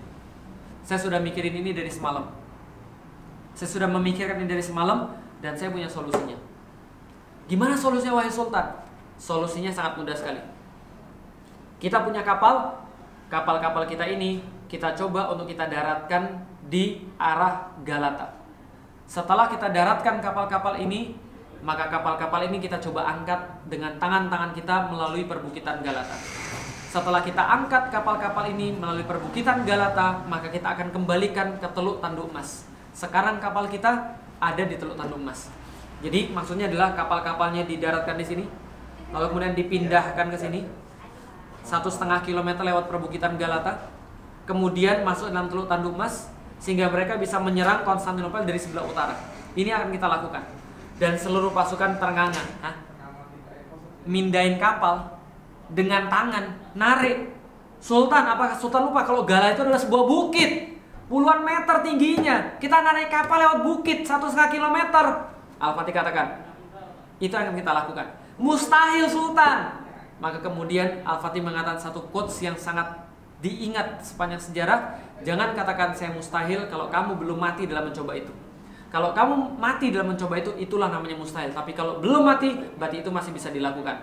Saya 0.82 1.00
sudah 1.00 1.20
mikirin 1.22 1.54
ini 1.62 1.72
dari 1.72 1.90
semalam. 1.90 2.26
Saya 3.54 3.70
sudah 3.70 3.90
memikirkan 3.92 4.42
ini 4.42 4.48
dari 4.50 4.64
semalam 4.64 5.12
dan 5.44 5.54
saya 5.54 5.70
punya 5.70 5.90
solusinya. 5.90 6.38
Gimana 7.46 7.76
solusinya 7.76 8.18
wahai 8.22 8.32
sultan? 8.32 8.82
Solusinya 9.20 9.70
sangat 9.70 10.00
mudah 10.00 10.16
sekali. 10.16 10.42
Kita 11.82 12.06
punya 12.06 12.22
kapal, 12.22 12.80
kapal-kapal 13.30 13.86
kita 13.90 14.06
ini 14.06 14.42
kita 14.72 14.96
coba 14.96 15.34
untuk 15.34 15.52
kita 15.52 15.68
daratkan 15.68 16.48
di 16.72 17.04
arah 17.20 17.76
Galata. 17.84 18.40
Setelah 19.04 19.52
kita 19.52 19.68
daratkan 19.68 20.24
kapal-kapal 20.24 20.80
ini, 20.80 21.20
maka 21.60 21.92
kapal-kapal 21.92 22.48
ini 22.48 22.64
kita 22.64 22.80
coba 22.80 23.04
angkat 23.04 23.38
dengan 23.68 24.00
tangan-tangan 24.00 24.56
kita 24.56 24.88
melalui 24.88 25.28
perbukitan 25.28 25.84
Galata. 25.84 26.16
Setelah 26.92 27.24
kita 27.24 27.40
angkat 27.40 27.88
kapal-kapal 27.88 28.52
ini 28.52 28.76
melalui 28.76 29.08
perbukitan 29.08 29.64
Galata, 29.64 30.28
maka 30.28 30.52
kita 30.52 30.76
akan 30.76 30.92
kembalikan 30.92 31.56
ke 31.56 31.64
Teluk 31.72 32.04
Tanduk 32.04 32.28
Mas. 32.36 32.68
Sekarang 32.92 33.40
kapal 33.40 33.72
kita 33.72 34.20
ada 34.44 34.64
di 34.68 34.76
Teluk 34.76 35.00
Tanduk 35.00 35.24
Mas. 35.24 35.48
Jadi 36.04 36.36
maksudnya 36.36 36.68
adalah 36.68 36.92
kapal-kapalnya 36.92 37.64
didaratkan 37.64 38.20
di 38.20 38.28
sini, 38.28 38.44
lalu 39.16 39.32
kemudian 39.32 39.56
dipindahkan 39.56 40.36
ke 40.36 40.36
sini, 40.36 40.68
satu 41.64 41.88
setengah 41.88 42.28
kilometer 42.28 42.60
lewat 42.60 42.92
perbukitan 42.92 43.40
Galata, 43.40 43.88
kemudian 44.44 45.08
masuk 45.08 45.32
dalam 45.32 45.48
Teluk 45.48 45.72
Tanduk 45.72 45.96
Mas, 45.96 46.28
sehingga 46.60 46.92
mereka 46.92 47.16
bisa 47.16 47.40
menyerang 47.40 47.88
Konstantinopel 47.88 48.44
dari 48.44 48.60
sebelah 48.60 48.84
utara. 48.84 49.16
Ini 49.56 49.72
akan 49.80 49.96
kita 49.96 50.12
lakukan. 50.12 50.44
Dan 51.00 51.16
seluruh 51.16 51.56
pasukan 51.56 51.96
terengangan, 52.04 52.48
Hah? 52.60 52.76
mindain 54.04 54.60
kapal 54.60 55.21
dengan 55.72 56.12
tangan, 56.12 56.76
narik. 56.76 57.34
Sultan, 57.82 58.30
apakah 58.30 58.54
Sultan 58.62 58.94
lupa 58.94 59.02
kalau 59.02 59.26
Gala 59.26 59.58
itu 59.58 59.66
adalah 59.66 59.82
sebuah 59.82 60.06
bukit 60.06 60.78
puluhan 61.10 61.42
meter 61.42 61.82
tingginya. 61.82 62.62
Kita 62.62 62.86
narik 62.86 63.10
kapal 63.10 63.42
lewat 63.42 63.60
bukit 63.66 64.06
satu 64.06 64.30
setengah 64.30 64.52
kilometer. 64.54 65.06
Al-Fatih 65.58 65.94
katakan, 65.94 66.28
itu 67.18 67.34
akan 67.34 67.58
kita 67.58 67.72
lakukan. 67.74 68.08
Mustahil 68.38 69.10
Sultan. 69.10 69.82
Maka 70.22 70.38
kemudian 70.38 71.02
Al-Fatih 71.02 71.42
mengatakan 71.42 71.82
satu 71.82 72.06
quotes 72.14 72.38
yang 72.46 72.54
sangat 72.54 73.10
diingat 73.42 74.06
sepanjang 74.06 74.38
sejarah 74.38 75.02
Jangan 75.22 75.54
katakan 75.54 75.94
saya 75.94 76.10
mustahil 76.14 76.66
kalau 76.66 76.90
kamu 76.90 77.22
belum 77.22 77.38
mati 77.38 77.70
dalam 77.70 77.90
mencoba 77.90 78.18
itu. 78.18 78.34
Kalau 78.92 79.16
kamu 79.16 79.56
mati 79.56 79.88
dalam 79.94 80.12
mencoba 80.12 80.36
itu, 80.42 80.52
itulah 80.60 80.92
namanya 80.92 81.16
mustahil. 81.16 81.54
Tapi 81.54 81.72
kalau 81.72 82.04
belum 82.04 82.28
mati, 82.28 82.52
berarti 82.76 83.00
itu 83.06 83.10
masih 83.14 83.32
bisa 83.32 83.48
dilakukan. 83.48 83.96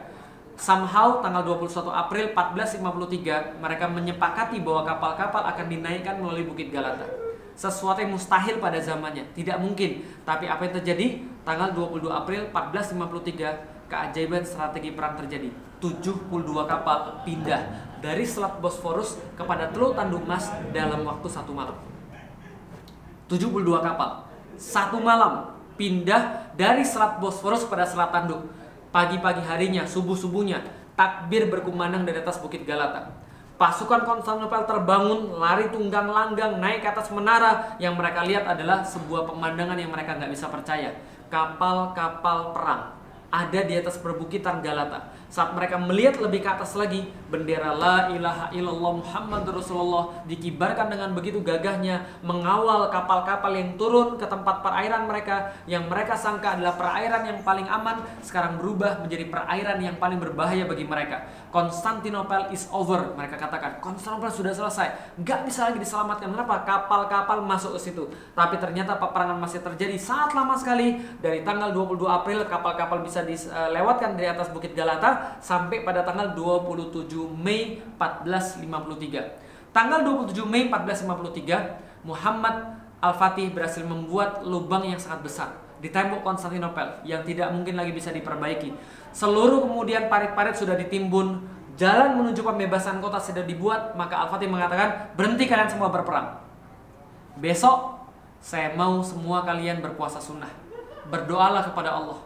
Somehow 0.59 1.23
tanggal 1.23 1.47
21 1.47 1.87
April 1.87 2.35
1453 2.35 3.63
mereka 3.63 3.87
menyepakati 3.87 4.59
bahwa 4.59 4.83
kapal-kapal 4.83 5.47
akan 5.55 5.67
dinaikkan 5.71 6.19
melalui 6.19 6.51
Bukit 6.51 6.75
Galata. 6.75 7.07
Sesuatu 7.55 8.03
yang 8.03 8.11
mustahil 8.15 8.59
pada 8.59 8.83
zamannya, 8.83 9.23
tidak 9.39 9.63
mungkin. 9.63 10.03
Tapi 10.27 10.51
apa 10.51 10.67
yang 10.67 10.75
terjadi? 10.83 11.23
Tanggal 11.47 11.75
22 11.79 12.11
April 12.11 12.51
1453 12.51 13.87
keajaiban 13.87 14.43
strategi 14.43 14.91
perang 14.99 15.15
terjadi. 15.15 15.51
72 15.79 16.27
kapal 16.67 17.23
pindah 17.23 17.63
dari 18.03 18.27
Selat 18.27 18.59
Bosforus 18.59 19.15
kepada 19.39 19.71
Teluk 19.71 19.95
Tanduk 19.95 20.27
Mas 20.27 20.51
dalam 20.75 21.07
waktu 21.07 21.27
satu 21.31 21.55
malam. 21.55 21.79
72 23.31 23.63
kapal. 23.79 24.27
Satu 24.59 24.99
malam 24.99 25.55
pindah 25.79 26.51
dari 26.59 26.83
Selat 26.83 27.23
Bosforus 27.23 27.63
pada 27.63 27.87
Selat 27.87 28.11
Tanduk. 28.11 28.58
Pagi-pagi 28.89 29.45
harinya, 29.45 29.85
subuh-subuhnya, 29.85 30.65
takbir 30.97 31.53
berkumandang 31.53 32.09
dari 32.09 32.25
atas 32.25 32.41
Bukit 32.41 32.65
Galata. 32.65 33.13
Pasukan 33.59 34.07
Konstantinopel 34.07 34.65
terbangun, 34.71 35.35
lari 35.37 35.69
tunggang 35.69 36.07
langgang, 36.07 36.63
naik 36.63 36.87
ke 36.87 36.89
atas 36.95 37.11
menara. 37.11 37.75
Yang 37.83 37.95
mereka 37.99 38.21
lihat 38.23 38.45
adalah 38.47 38.87
sebuah 38.87 39.27
pemandangan 39.27 39.75
yang 39.75 39.91
mereka 39.91 40.15
nggak 40.15 40.31
bisa 40.31 40.47
percaya. 40.47 40.95
Kapal-kapal 41.27 42.55
perang 42.55 42.83
ada 43.29 43.61
di 43.61 43.75
atas 43.77 44.01
perbukitan 44.01 44.65
Galata. 44.65 45.11
Saat 45.29 45.53
mereka 45.53 45.77
melihat 45.77 46.25
lebih 46.25 46.41
ke 46.41 46.49
atas 46.49 46.73
lagi, 46.73 47.05
bendera 47.29 47.77
La 47.77 48.09
ilaha 48.09 48.49
illallah 48.49 48.93
Muhammad 48.97 49.45
Rasulullah 49.45 50.25
dikibarkan 50.25 50.89
dengan 50.89 51.13
begitu 51.13 51.45
gagahnya 51.45 52.01
mengawal 52.25 52.89
kapal-kapal 52.89 53.53
yang 53.53 53.77
turun 53.77 54.17
ke 54.17 54.25
tempat 54.25 54.65
perairan 54.65 55.05
mereka 55.05 55.53
yang 55.69 55.85
mereka 55.85 56.17
sangka 56.17 56.57
adalah 56.57 56.81
perairan 56.81 57.29
yang 57.29 57.39
paling 57.45 57.69
aman 57.69 58.01
sekarang 58.25 58.57
berubah 58.57 59.05
menjadi 59.05 59.29
perairan 59.29 59.77
yang 59.85 60.01
paling 60.01 60.17
berbahaya 60.17 60.65
bagi 60.65 60.89
mereka. 60.89 61.29
Konstantinopel 61.49 62.53
is 62.53 62.69
over, 62.69 63.17
mereka 63.17 63.41
katakan. 63.41 63.81
Konstantinopel 63.81 64.29
sudah 64.29 64.53
selesai, 64.53 65.17
nggak 65.17 65.49
bisa 65.49 65.73
lagi 65.73 65.81
diselamatkan. 65.81 66.29
Kenapa? 66.29 66.61
Kapal-kapal 66.69 67.41
masuk 67.41 67.81
ke 67.81 67.89
situ. 67.89 68.05
Tapi 68.37 68.61
ternyata 68.61 69.01
peperangan 69.01 69.41
masih 69.41 69.65
terjadi 69.65 69.97
sangat 69.97 70.37
lama 70.37 70.53
sekali 70.61 71.01
dari 71.25 71.41
tanggal 71.41 71.73
22 71.73 72.05
April 72.05 72.45
kapal-kapal 72.45 73.01
bisa 73.01 73.25
dilewatkan 73.25 74.13
dari 74.13 74.29
atas 74.29 74.53
Bukit 74.53 74.77
Galata 74.77 75.41
sampai 75.41 75.89
pada 75.89 76.05
tanggal 76.05 76.37
27 76.37 77.09
Mei 77.33 77.81
1453. 77.97 79.73
Tanggal 79.73 80.05
27 80.05 80.45
Mei 80.45 80.69
1453, 80.69 82.05
Muhammad 82.05 82.77
Al-Fatih 83.01 83.55
berhasil 83.57 83.87
membuat 83.87 84.45
lubang 84.45 84.85
yang 84.85 85.01
sangat 85.01 85.25
besar 85.25 85.49
di 85.79 85.89
tembok 85.95 86.27
Konstantinopel 86.27 87.07
yang 87.07 87.23
tidak 87.23 87.55
mungkin 87.55 87.79
lagi 87.79 87.95
bisa 87.95 88.11
diperbaiki. 88.11 88.75
Seluruh 89.19 89.67
kemudian 89.67 90.07
parit-parit 90.07 90.55
sudah 90.55 90.79
ditimbun, 90.79 91.43
jalan 91.75 92.23
menuju 92.23 92.39
pembebasan 92.47 93.03
kota 93.03 93.19
sudah 93.19 93.43
dibuat, 93.43 93.99
maka 93.99 94.15
Al-Fatih 94.15 94.47
mengatakan, 94.47 95.11
"Berhenti 95.19 95.51
kalian 95.51 95.67
semua 95.67 95.91
berperang. 95.91 96.39
Besok 97.35 97.99
saya 98.39 98.79
mau 98.79 99.03
semua 99.03 99.43
kalian 99.43 99.83
berpuasa 99.83 100.23
sunnah. 100.23 100.51
Berdoalah 101.11 101.67
kepada 101.67 101.99
Allah 101.99 102.21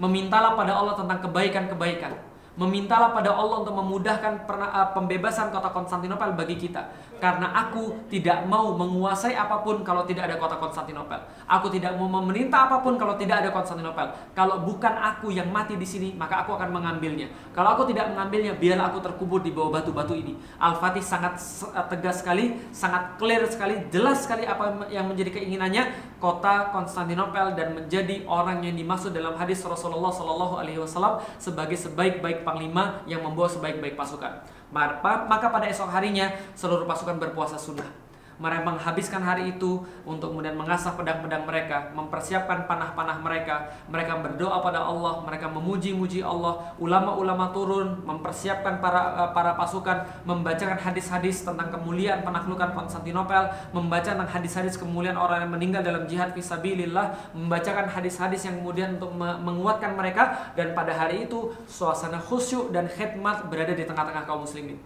Memintalah 0.00 0.56
pada 0.56 0.72
Allah 0.72 0.96
tentang 0.96 1.20
kebaikan-kebaikan. 1.28 2.16
Memintalah 2.58 3.14
pada 3.14 3.30
Allah 3.30 3.62
untuk 3.62 3.78
memudahkan 3.78 4.46
eh, 4.46 4.88
pembebasan 4.94 5.54
kota 5.54 5.70
Konstantinopel 5.70 6.34
bagi 6.34 6.58
kita. 6.58 6.90
Karena 7.20 7.52
aku 7.52 8.08
tidak 8.08 8.48
mau 8.48 8.72
menguasai 8.74 9.36
apa 9.36 9.60
pun 9.60 9.84
kalau 9.84 10.08
tidak 10.08 10.26
ada 10.26 10.40
kota 10.40 10.56
Konstantinopel. 10.56 11.20
Aku 11.44 11.68
tidak 11.68 11.94
mau 12.00 12.08
memerintah 12.08 12.66
apa 12.66 12.80
pun 12.80 12.96
kalau 12.96 13.14
tidak 13.20 13.44
ada 13.44 13.50
Konstantinopel. 13.52 14.32
Kalau 14.32 14.64
bukan 14.64 14.94
aku 14.96 15.28
yang 15.30 15.52
mati 15.52 15.76
di 15.76 15.84
sini, 15.84 16.16
maka 16.16 16.42
aku 16.42 16.56
akan 16.56 16.72
mengambilnya. 16.72 17.28
Kalau 17.52 17.76
aku 17.76 17.92
tidak 17.92 18.10
mengambilnya, 18.10 18.56
biarlah 18.56 18.88
aku 18.88 19.04
terkubur 19.04 19.44
di 19.44 19.52
bawah 19.52 19.78
batu-batu 19.78 20.16
ini. 20.16 20.34
Al-Fatih 20.58 21.04
sangat 21.04 21.38
eh, 21.70 21.86
tegas 21.92 22.24
sekali, 22.24 22.56
sangat 22.72 23.20
clear 23.20 23.44
sekali, 23.46 23.78
jelas 23.92 24.24
sekali 24.24 24.48
apa 24.48 24.88
yang 24.88 25.06
menjadi 25.06 25.38
keinginannya 25.38 26.16
kota 26.20 26.72
Konstantinopel 26.72 27.56
dan 27.56 27.76
menjadi 27.76 28.24
orang 28.28 28.60
yang 28.64 28.76
dimaksud 28.76 29.12
dalam 29.12 29.36
hadis 29.36 29.64
Rasulullah 29.64 30.12
Shallallahu 30.12 30.60
Alaihi 30.60 30.80
Wasallam 30.80 31.24
sebagai 31.40 31.80
sebaik-baik 31.80 32.39
panglima 32.42 33.04
yang 33.06 33.22
membawa 33.22 33.48
sebaik-baik 33.48 33.94
pasukan. 33.96 34.44
Maka 34.70 35.46
pada 35.50 35.66
esok 35.66 35.90
harinya 35.90 36.30
seluruh 36.54 36.86
pasukan 36.86 37.18
berpuasa 37.18 37.58
sunnah 37.58 38.09
mereka 38.40 38.72
menghabiskan 38.72 39.20
hari 39.20 39.52
itu 39.52 39.84
untuk 40.08 40.32
kemudian 40.32 40.56
mengasah 40.56 40.96
pedang-pedang 40.96 41.44
mereka, 41.44 41.92
mempersiapkan 41.92 42.64
panah-panah 42.64 43.20
mereka. 43.20 43.68
Mereka 43.92 44.24
berdoa 44.24 44.64
pada 44.64 44.80
Allah, 44.80 45.20
mereka 45.20 45.52
memuji-muji 45.52 46.24
Allah. 46.24 46.72
Ulama-ulama 46.80 47.52
turun 47.52 48.00
mempersiapkan 48.08 48.80
para 48.80 49.28
eh, 49.28 49.30
para 49.36 49.52
pasukan, 49.60 50.24
membacakan 50.24 50.80
hadis-hadis 50.80 51.44
tentang 51.44 51.68
kemuliaan 51.68 52.24
penaklukan 52.24 52.72
Konstantinopel, 52.72 53.52
membaca 53.76 54.08
tentang 54.08 54.32
hadis-hadis 54.32 54.80
kemuliaan 54.80 55.20
orang 55.20 55.44
yang 55.44 55.52
meninggal 55.52 55.84
dalam 55.84 56.08
jihad 56.08 56.32
fisabilillah, 56.32 57.36
membacakan 57.36 57.92
hadis-hadis 57.92 58.48
yang 58.48 58.64
kemudian 58.64 58.96
untuk 58.96 59.12
menguatkan 59.20 59.92
mereka 59.92 60.52
dan 60.56 60.72
pada 60.72 60.96
hari 60.96 61.28
itu 61.28 61.52
suasana 61.68 62.16
khusyuk 62.16 62.72
dan 62.72 62.88
khidmat 62.88 63.52
berada 63.52 63.76
di 63.76 63.84
tengah-tengah 63.84 64.24
kaum 64.24 64.48
muslimin. 64.48 64.80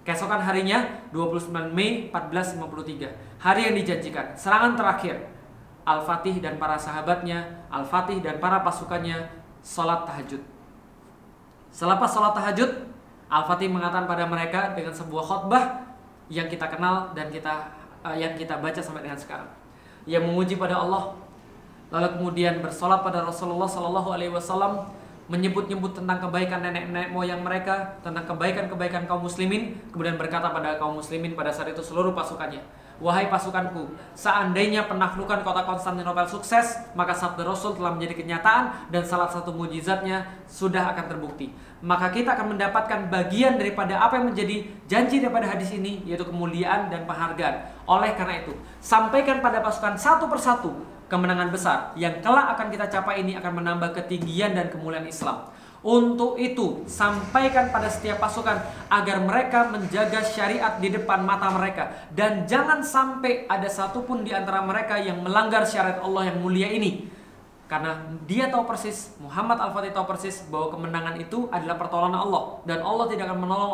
Keesokan 0.00 0.40
harinya 0.40 0.80
29 1.12 1.52
Mei 1.76 2.08
1453 2.08 3.40
Hari 3.40 3.60
yang 3.68 3.76
dijanjikan. 3.76 4.32
Serangan 4.32 4.72
terakhir 4.72 5.28
Al-Fatih 5.84 6.40
dan 6.40 6.56
para 6.56 6.80
sahabatnya 6.80 7.68
Al-Fatih 7.68 8.24
dan 8.24 8.40
para 8.40 8.64
pasukannya 8.64 9.28
Sholat 9.60 10.08
tahajud. 10.08 10.40
Selepas 11.68 12.08
sholat 12.08 12.32
tahajud 12.32 12.88
Al-Fatih 13.28 13.68
mengatakan 13.68 14.08
pada 14.08 14.24
mereka 14.24 14.72
Dengan 14.72 14.96
sebuah 14.96 15.24
khutbah 15.24 15.64
Yang 16.32 16.56
kita 16.56 16.66
kenal 16.72 17.12
dan 17.12 17.28
kita 17.28 17.68
uh, 18.00 18.16
Yang 18.16 18.44
kita 18.44 18.56
baca 18.56 18.80
sampai 18.80 19.04
dengan 19.04 19.20
sekarang. 19.20 19.48
Yang 20.08 20.22
memuji 20.32 20.54
pada 20.56 20.80
Allah 20.80 21.12
Lalu 21.92 22.08
kemudian 22.16 22.64
bersolat 22.64 23.04
pada 23.04 23.20
Rasulullah 23.26 23.68
Sallallahu 23.68 24.08
Alaihi 24.14 24.32
Wasallam 24.32 24.99
menyebut-nyebut 25.30 25.94
tentang 25.94 26.18
kebaikan 26.18 26.58
nenek-nenek 26.58 27.14
moyang 27.14 27.46
mereka, 27.46 28.02
tentang 28.02 28.26
kebaikan-kebaikan 28.26 29.06
kaum 29.06 29.22
muslimin, 29.22 29.78
kemudian 29.94 30.18
berkata 30.18 30.50
pada 30.50 30.74
kaum 30.74 30.98
muslimin 30.98 31.38
pada 31.38 31.54
saat 31.54 31.70
itu 31.70 31.78
seluruh 31.78 32.10
pasukannya, 32.10 32.58
Wahai 33.00 33.32
pasukanku, 33.32 33.96
seandainya 34.12 34.84
penaklukan 34.84 35.40
kota 35.40 35.64
Konstantinopel 35.64 36.28
sukses, 36.28 36.76
maka 36.92 37.16
sabda 37.16 37.48
Rasul 37.48 37.72
telah 37.72 37.96
menjadi 37.96 38.20
kenyataan 38.20 38.92
dan 38.92 39.00
salah 39.08 39.24
satu 39.24 39.56
mujizatnya 39.56 40.28
sudah 40.44 40.92
akan 40.92 41.08
terbukti. 41.08 41.48
Maka 41.80 42.12
kita 42.12 42.36
akan 42.36 42.52
mendapatkan 42.52 43.08
bagian 43.08 43.56
daripada 43.56 43.96
apa 44.04 44.20
yang 44.20 44.36
menjadi 44.36 44.68
janji 44.84 45.16
daripada 45.16 45.48
hadis 45.48 45.72
ini, 45.72 46.04
yaitu 46.04 46.28
kemuliaan 46.28 46.92
dan 46.92 47.08
penghargaan. 47.08 47.72
Oleh 47.88 48.12
karena 48.12 48.44
itu, 48.44 48.52
sampaikan 48.84 49.40
pada 49.40 49.64
pasukan 49.64 49.96
satu 49.96 50.28
persatu 50.28 50.99
kemenangan 51.10 51.50
besar 51.50 51.90
yang 51.98 52.22
kelak 52.22 52.54
akan 52.54 52.70
kita 52.70 52.86
capai 52.86 53.26
ini 53.26 53.34
akan 53.34 53.52
menambah 53.58 53.90
ketinggian 53.98 54.54
dan 54.54 54.70
kemuliaan 54.70 55.10
Islam. 55.10 55.50
Untuk 55.80 56.36
itu, 56.36 56.84
sampaikan 56.84 57.72
pada 57.72 57.88
setiap 57.88 58.20
pasukan 58.20 58.52
agar 58.92 59.16
mereka 59.24 59.64
menjaga 59.64 60.20
syariat 60.20 60.76
di 60.76 60.92
depan 60.92 61.24
mata 61.24 61.48
mereka 61.56 62.06
dan 62.12 62.44
jangan 62.44 62.84
sampai 62.84 63.48
ada 63.48 63.64
satupun 63.64 64.20
di 64.20 64.28
antara 64.28 64.60
mereka 64.60 65.00
yang 65.00 65.24
melanggar 65.24 65.64
syariat 65.64 65.98
Allah 66.04 66.28
yang 66.28 66.38
mulia 66.44 66.68
ini. 66.68 67.08
Karena 67.70 68.02
dia 68.26 68.50
tahu 68.50 68.66
persis, 68.66 69.14
Muhammad 69.22 69.62
Al-Fatih 69.62 69.94
tahu 69.94 70.02
persis 70.02 70.42
bahwa 70.50 70.74
kemenangan 70.74 71.14
itu 71.22 71.46
adalah 71.54 71.78
pertolongan 71.78 72.18
Allah 72.18 72.58
dan 72.66 72.82
Allah 72.82 73.06
tidak 73.06 73.30
akan 73.30 73.46
menolong 73.46 73.70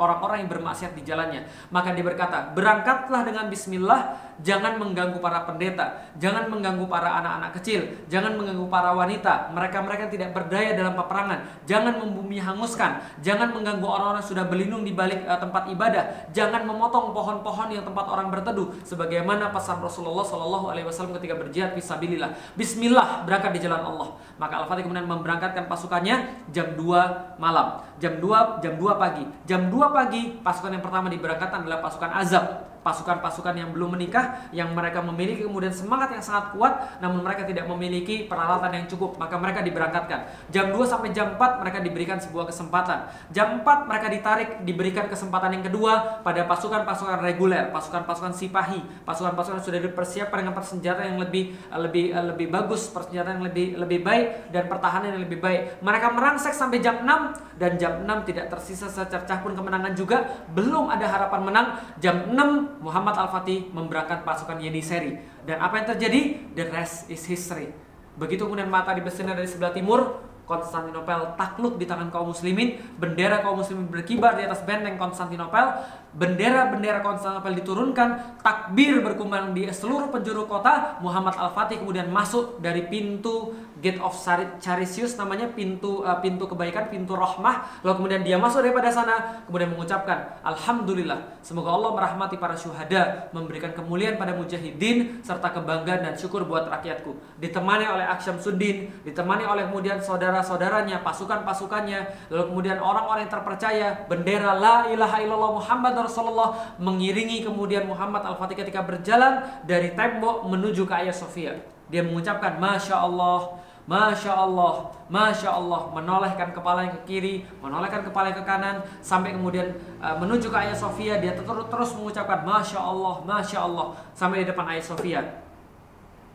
orang-orang 0.00 0.38
yang 0.40 0.48
bermaksiat 0.48 0.96
di 0.96 1.04
jalannya. 1.04 1.44
Maka 1.68 1.92
dia 1.92 2.00
berkata, 2.00 2.56
"Berangkatlah 2.56 3.20
dengan 3.20 3.52
bismillah, 3.52 4.16
jangan 4.42 4.80
mengganggu 4.80 5.18
para 5.22 5.46
pendeta, 5.46 6.10
jangan 6.18 6.50
mengganggu 6.50 6.88
para 6.90 7.22
anak-anak 7.22 7.54
kecil, 7.60 7.86
jangan 8.10 8.34
mengganggu 8.34 8.66
para 8.66 8.90
wanita, 8.96 9.54
mereka-mereka 9.54 10.10
tidak 10.10 10.34
berdaya 10.34 10.74
dalam 10.74 10.98
peperangan, 10.98 11.46
jangan 11.68 11.94
membumi 12.02 12.42
hanguskan, 12.42 12.98
jangan 13.22 13.54
mengganggu 13.54 13.86
orang-orang 13.86 14.24
sudah 14.24 14.48
berlindung 14.48 14.82
di 14.82 14.90
balik 14.96 15.22
uh, 15.28 15.38
tempat 15.38 15.70
ibadah, 15.70 16.32
jangan 16.34 16.66
memotong 16.66 17.14
pohon-pohon 17.14 17.68
yang 17.70 17.84
tempat 17.86 18.06
orang 18.10 18.32
berteduh 18.32 18.74
sebagaimana 18.82 19.54
pesan 19.54 19.78
Rasulullah 19.78 20.26
Shallallahu 20.26 20.72
alaihi 20.72 20.86
wasallam 20.88 21.14
ketika 21.20 21.38
berjihad 21.38 21.76
fisabilillah. 21.76 22.34
Bismillah 22.58 23.22
berangkat 23.28 23.54
di 23.58 23.60
jalan 23.62 23.82
Allah. 23.84 24.18
Maka 24.40 24.64
Al-Fatih 24.64 24.88
kemudian 24.88 25.06
memberangkatkan 25.06 25.70
pasukannya 25.70 26.48
jam 26.50 26.74
2 26.74 27.38
malam. 27.38 27.84
Jam 28.02 28.18
2 28.18 28.62
jam 28.64 28.74
2 28.74 29.02
pagi. 29.02 29.24
Jam 29.46 29.70
2 29.70 29.96
pagi 29.96 30.22
pasukan 30.42 30.74
yang 30.74 30.84
pertama 30.84 31.06
diberangkatkan 31.12 31.62
adalah 31.62 31.78
pasukan 31.84 32.10
Azab 32.10 32.73
pasukan-pasukan 32.84 33.56
yang 33.56 33.72
belum 33.72 33.96
menikah 33.96 34.44
yang 34.52 34.76
mereka 34.76 35.00
memiliki 35.00 35.48
kemudian 35.48 35.72
semangat 35.72 36.12
yang 36.12 36.20
sangat 36.20 36.52
kuat 36.52 37.00
namun 37.00 37.24
mereka 37.24 37.48
tidak 37.48 37.64
memiliki 37.64 38.28
peralatan 38.28 38.70
yang 38.70 38.86
cukup 38.86 39.16
maka 39.16 39.40
mereka 39.40 39.64
diberangkatkan. 39.64 40.28
Jam 40.52 40.70
2 40.70 40.84
sampai 40.84 41.10
jam 41.16 41.34
4 41.34 41.64
mereka 41.64 41.80
diberikan 41.80 42.20
sebuah 42.20 42.52
kesempatan. 42.52 43.08
Jam 43.32 43.64
4 43.64 43.88
mereka 43.88 44.06
ditarik 44.12 44.48
diberikan 44.62 45.08
kesempatan 45.08 45.58
yang 45.58 45.64
kedua 45.64 46.20
pada 46.20 46.44
pasukan-pasukan 46.44 47.24
reguler 47.24 47.72
pasukan-pasukan 47.72 48.36
sipahi 48.36 48.84
pasukan-pasukan 49.08 49.64
sudah 49.64 49.80
dipersiapkan 49.80 50.44
dengan 50.44 50.54
persenjataan 50.54 51.16
yang 51.16 51.20
lebih 51.24 51.56
lebih 51.72 52.12
lebih 52.12 52.46
bagus 52.52 52.92
persenjataan 52.92 53.40
yang 53.40 53.46
lebih 53.48 53.66
lebih 53.80 54.00
baik 54.04 54.26
dan 54.52 54.68
pertahanan 54.68 55.16
yang 55.16 55.22
lebih 55.24 55.40
baik. 55.40 55.80
Mereka 55.80 56.06
merangsek 56.12 56.52
sampai 56.52 56.82
jam 56.84 57.00
6 57.02 57.56
dan 57.56 57.78
jam 57.80 58.02
6 58.02 58.28
tidak 58.28 58.50
tersisa 58.50 58.90
secercah 58.90 59.40
pun 59.40 59.54
kemenangan 59.54 59.94
juga. 59.94 60.26
Belum 60.50 60.90
ada 60.90 61.06
harapan 61.06 61.40
menang. 61.46 61.66
Jam 62.02 62.28
6 62.28 62.73
Muhammad 62.84 63.16
Al-Fatih 63.16 63.72
memberangkat 63.72 64.28
pasukan 64.28 64.60
Yeniseri. 64.60 65.16
Dan 65.48 65.56
apa 65.64 65.80
yang 65.80 65.96
terjadi? 65.96 66.52
The 66.52 66.68
rest 66.68 67.08
is 67.08 67.24
history. 67.24 67.72
Begitu 68.20 68.44
kemudian 68.44 68.68
mata 68.68 68.92
dibersinar 68.92 69.32
dari 69.32 69.48
sebelah 69.48 69.72
timur, 69.72 70.20
Konstantinopel 70.44 71.40
takluk 71.40 71.80
di 71.80 71.88
tangan 71.88 72.12
kaum 72.12 72.28
muslimin, 72.28 72.76
bendera 73.00 73.40
kaum 73.40 73.64
muslimin 73.64 73.88
berkibar 73.88 74.36
di 74.36 74.44
atas 74.44 74.60
benteng 74.68 75.00
Konstantinopel, 75.00 75.80
bendera-bendera 76.12 77.00
Konstantinopel 77.00 77.64
diturunkan, 77.64 78.38
takbir 78.44 79.00
berkumandang 79.00 79.56
di 79.56 79.64
seluruh 79.72 80.12
penjuru 80.12 80.44
kota, 80.44 81.00
Muhammad 81.00 81.40
Al-Fatih 81.40 81.80
kemudian 81.80 82.12
masuk 82.12 82.60
dari 82.60 82.84
pintu 82.92 83.56
Gate 83.82 83.98
of 83.98 84.14
Charisius 84.62 85.18
namanya 85.18 85.50
pintu 85.50 86.06
uh, 86.06 86.22
pintu 86.22 86.46
kebaikan, 86.46 86.86
pintu 86.86 87.18
rahmah. 87.18 87.82
Lalu 87.82 87.94
kemudian 87.98 88.22
dia 88.22 88.36
masuk 88.38 88.62
daripada 88.62 88.86
sana, 88.94 89.42
kemudian 89.50 89.74
mengucapkan 89.74 90.38
Alhamdulillah, 90.46 91.42
semoga 91.42 91.74
Allah 91.74 91.90
merahmati 91.90 92.38
para 92.38 92.54
syuhada, 92.54 93.26
memberikan 93.34 93.74
kemuliaan 93.74 94.14
pada 94.14 94.38
mujahidin 94.38 95.18
serta 95.26 95.50
kebanggaan 95.50 96.06
dan 96.06 96.14
syukur 96.14 96.46
buat 96.46 96.70
rakyatku. 96.70 97.42
Ditemani 97.42 97.84
oleh 97.90 98.06
Aksyam 98.06 98.38
Sudin, 98.38 98.94
ditemani 99.02 99.42
oleh 99.42 99.66
kemudian 99.66 99.98
saudara-saudaranya, 99.98 101.02
pasukan-pasukannya, 101.02 102.30
lalu 102.30 102.44
kemudian 102.54 102.78
orang-orang 102.78 103.26
yang 103.26 103.32
terpercaya, 103.32 104.06
bendera 104.06 104.54
la 104.54 104.86
ilaha 104.86 105.18
illallah 105.18 105.52
Muhammad 105.58 105.94
Rasulullah 105.98 106.78
mengiringi 106.78 107.42
kemudian 107.42 107.90
Muhammad 107.90 108.22
Al-Fatih 108.22 108.54
ketika 108.54 108.86
berjalan 108.86 109.42
dari 109.66 109.90
tembok 109.98 110.46
menuju 110.46 110.86
ke 110.86 110.94
Ayah 110.94 111.16
Sofia. 111.16 111.58
Dia 111.88 112.00
mengucapkan 112.00 112.56
Masya 112.56 112.96
Allah 112.96 113.63
Masya 113.84 114.32
Allah, 114.32 114.88
Masya 115.12 115.60
Allah 115.60 115.92
Menolehkan 115.92 116.56
kepala 116.56 116.88
yang 116.88 116.94
ke 116.96 117.02
kiri 117.04 117.34
Menolehkan 117.60 118.00
kepala 118.00 118.32
yang 118.32 118.40
ke 118.40 118.46
kanan 118.48 118.80
Sampai 119.04 119.36
kemudian 119.36 119.76
uh, 120.00 120.16
menuju 120.16 120.48
ke 120.48 120.56
Ayah 120.56 120.72
Sofia 120.72 121.20
Dia 121.20 121.36
terus, 121.36 121.68
terus 121.68 121.90
mengucapkan 121.92 122.48
Masya 122.48 122.80
Allah, 122.80 123.20
Masya 123.28 123.58
Allah 123.60 123.92
Sampai 124.16 124.40
di 124.40 124.48
depan 124.48 124.64
Ayah 124.72 124.84
Sofia. 124.84 125.20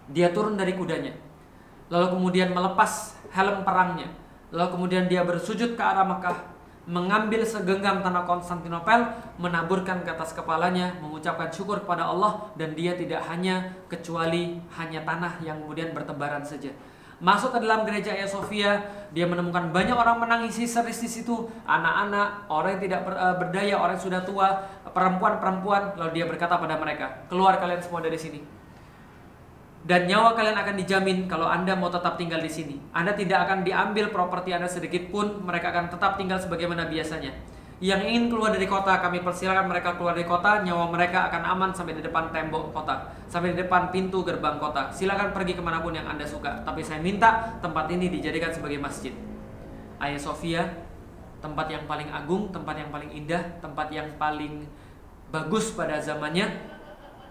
Dia 0.09 0.33
turun 0.33 0.57
dari 0.57 0.73
kudanya. 0.73 1.13
Lalu 1.89 2.17
kemudian 2.17 2.49
melepas 2.53 3.17
helm 3.29 3.61
perangnya. 3.61 4.09
Lalu 4.49 4.69
kemudian 4.73 5.05
dia 5.05 5.21
bersujud 5.21 5.77
ke 5.77 5.81
arah 5.81 6.05
Mekah 6.05 6.59
mengambil 6.89 7.45
segenggam 7.45 8.01
tanah 8.01 8.25
Konstantinopel, 8.25 9.13
menaburkan 9.37 10.01
ke 10.01 10.09
atas 10.09 10.33
kepalanya, 10.33 10.97
mengucapkan 10.97 11.53
syukur 11.53 11.85
kepada 11.85 12.09
Allah 12.09 12.49
dan 12.57 12.73
dia 12.73 12.97
tidak 12.97 13.21
hanya 13.29 13.77
kecuali 13.85 14.57
hanya 14.73 15.05
tanah 15.05 15.37
yang 15.45 15.61
kemudian 15.61 15.93
bertebaran 15.93 16.41
saja. 16.41 16.73
Masuk 17.19 17.51
ke 17.51 17.59
dalam 17.59 17.83
gereja 17.83 18.15
Hagia 18.15 18.31
Sophia, 18.31 18.79
dia 19.11 19.27
menemukan 19.27 19.75
banyak 19.75 19.91
orang 19.91 20.23
menangis 20.23 20.55
histeris 20.55 21.03
di 21.03 21.09
situ, 21.11 21.51
anak-anak, 21.67 22.47
orang 22.47 22.79
yang 22.79 22.83
tidak 22.87 23.01
eh, 23.11 23.35
berdaya, 23.35 23.75
orang 23.75 23.99
yang 23.99 24.05
sudah 24.07 24.21
tua, 24.23 24.47
perempuan-perempuan, 24.87 25.99
lalu 25.99 26.23
dia 26.23 26.25
berkata 26.31 26.55
pada 26.55 26.79
mereka, 26.79 27.27
"Keluar 27.27 27.59
kalian 27.59 27.83
semua 27.83 27.99
dari 27.99 28.15
sini." 28.15 28.39
Dan 29.83 30.07
nyawa 30.11 30.35
kalian 30.35 30.59
akan 30.59 30.75
dijamin 30.75 31.17
kalau 31.27 31.47
Anda 31.47 31.75
mau 31.75 31.87
tetap 31.87 32.19
tinggal 32.19 32.43
di 32.43 32.51
sini. 32.51 32.75
Anda 32.91 33.15
tidak 33.15 33.47
akan 33.47 33.63
diambil 33.63 34.11
properti 34.11 34.51
Anda 34.51 34.67
sedikit 34.67 35.07
pun, 35.07 35.43
mereka 35.43 35.71
akan 35.71 35.91
tetap 35.91 36.19
tinggal 36.19 36.39
sebagaimana 36.39 36.87
biasanya. 36.87 37.31
Yang 37.79 38.11
ingin 38.11 38.23
keluar 38.27 38.51
dari 38.51 38.67
kota, 38.67 38.99
kami 38.99 39.23
persilakan 39.23 39.71
mereka 39.71 39.95
keluar 39.95 40.11
dari 40.11 40.27
kota, 40.27 40.59
nyawa 40.67 40.91
mereka 40.91 41.31
akan 41.31 41.47
aman 41.47 41.71
sampai 41.71 41.95
di 41.95 42.03
depan 42.03 42.27
tembok 42.27 42.75
kota, 42.75 43.15
sampai 43.31 43.55
di 43.55 43.63
depan 43.63 43.87
pintu 43.87 44.19
gerbang 44.27 44.59
kota. 44.59 44.91
Silakan 44.91 45.31
pergi 45.31 45.55
ke 45.55 45.63
mana 45.63 45.79
pun 45.79 45.95
yang 45.95 46.03
Anda 46.03 46.27
suka, 46.27 46.59
tapi 46.67 46.83
saya 46.83 46.99
minta 46.99 47.55
tempat 47.63 47.87
ini 47.87 48.11
dijadikan 48.11 48.51
sebagai 48.51 48.83
masjid. 48.83 49.15
Ayah 49.95 50.19
Sofia, 50.19 50.67
tempat 51.39 51.71
yang 51.71 51.87
paling 51.87 52.11
agung, 52.11 52.51
tempat 52.51 52.75
yang 52.75 52.91
paling 52.91 53.15
indah, 53.15 53.63
tempat 53.63 53.87
yang 53.95 54.11
paling 54.19 54.67
bagus 55.31 55.71
pada 55.71 56.03
zamannya. 56.03 56.51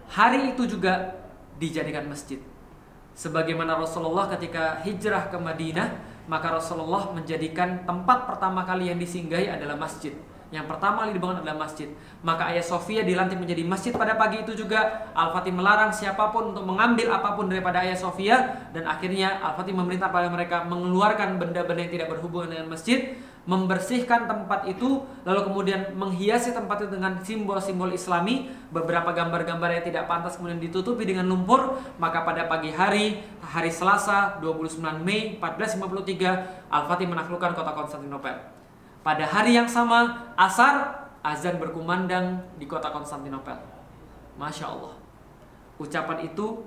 Hari 0.08 0.56
itu 0.56 0.64
juga 0.64 1.12
dijadikan 1.60 2.08
masjid. 2.08 2.40
Sebagaimana 3.12 3.76
Rasulullah 3.76 4.32
ketika 4.32 4.80
hijrah 4.80 5.28
ke 5.28 5.36
Madinah, 5.36 5.88
maka 6.24 6.56
Rasulullah 6.56 7.12
menjadikan 7.12 7.84
tempat 7.84 8.24
pertama 8.24 8.64
kali 8.64 8.88
yang 8.88 8.96
disinggahi 8.96 9.52
adalah 9.52 9.76
masjid. 9.76 10.16
Yang 10.48 10.64
pertama 10.64 11.04
kali 11.04 11.12
dibangun 11.12 11.44
adalah 11.44 11.68
masjid. 11.68 11.92
Maka 12.24 12.48
Ayah 12.48 12.64
Sofia 12.64 13.04
dilantik 13.04 13.36
menjadi 13.36 13.68
masjid 13.68 13.92
pada 13.92 14.16
pagi 14.16 14.40
itu 14.40 14.56
juga. 14.56 15.12
Al-Fatih 15.12 15.52
melarang 15.52 15.92
siapa 15.92 16.32
pun 16.32 16.56
untuk 16.56 16.64
mengambil 16.64 17.12
apa 17.12 17.36
pun 17.36 17.52
daripada 17.52 17.84
Ayah 17.84 18.00
Sofia. 18.00 18.64
Dan 18.72 18.88
akhirnya 18.88 19.44
Al-Fatih 19.44 19.76
memerintah 19.76 20.08
pada 20.08 20.32
mereka 20.32 20.64
mengeluarkan 20.64 21.36
benda-benda 21.36 21.84
yang 21.84 21.92
tidak 21.92 22.08
berhubungan 22.08 22.56
dengan 22.56 22.72
masjid. 22.72 23.20
Membersihkan 23.44 24.24
tempat 24.24 24.64
itu. 24.72 25.04
Lalu 25.28 25.40
kemudian 25.52 25.92
menghiasi 25.92 26.56
tempat 26.56 26.80
itu 26.80 26.96
dengan 26.96 27.20
simbol-simbol 27.20 27.92
islami. 27.92 28.48
Beberapa 28.72 29.12
gambar-gambar 29.12 29.68
yang 29.68 29.84
tidak 29.84 30.08
pantas 30.08 30.40
kemudian 30.40 30.64
ditutupi 30.64 31.04
dengan 31.04 31.28
lumpur. 31.28 31.76
Maka 32.00 32.24
pada 32.24 32.48
pagi 32.48 32.72
hari, 32.72 33.20
hari 33.44 33.68
Selasa 33.68 34.40
29 34.40 35.04
Mei 35.04 35.36
1453, 35.36 36.72
Al-Fatih 36.72 37.04
menaklukkan 37.04 37.52
kota 37.52 37.76
Konstantinopel. 37.76 38.57
Pada 39.08 39.24
hari 39.24 39.56
yang 39.56 39.64
sama, 39.64 40.28
asar, 40.36 41.08
azan 41.24 41.56
berkumandang 41.56 42.44
di 42.60 42.68
kota 42.68 42.92
Konstantinopel. 42.92 43.56
Masya 44.36 44.68
Allah. 44.68 45.00
Ucapan 45.80 46.28
itu 46.28 46.60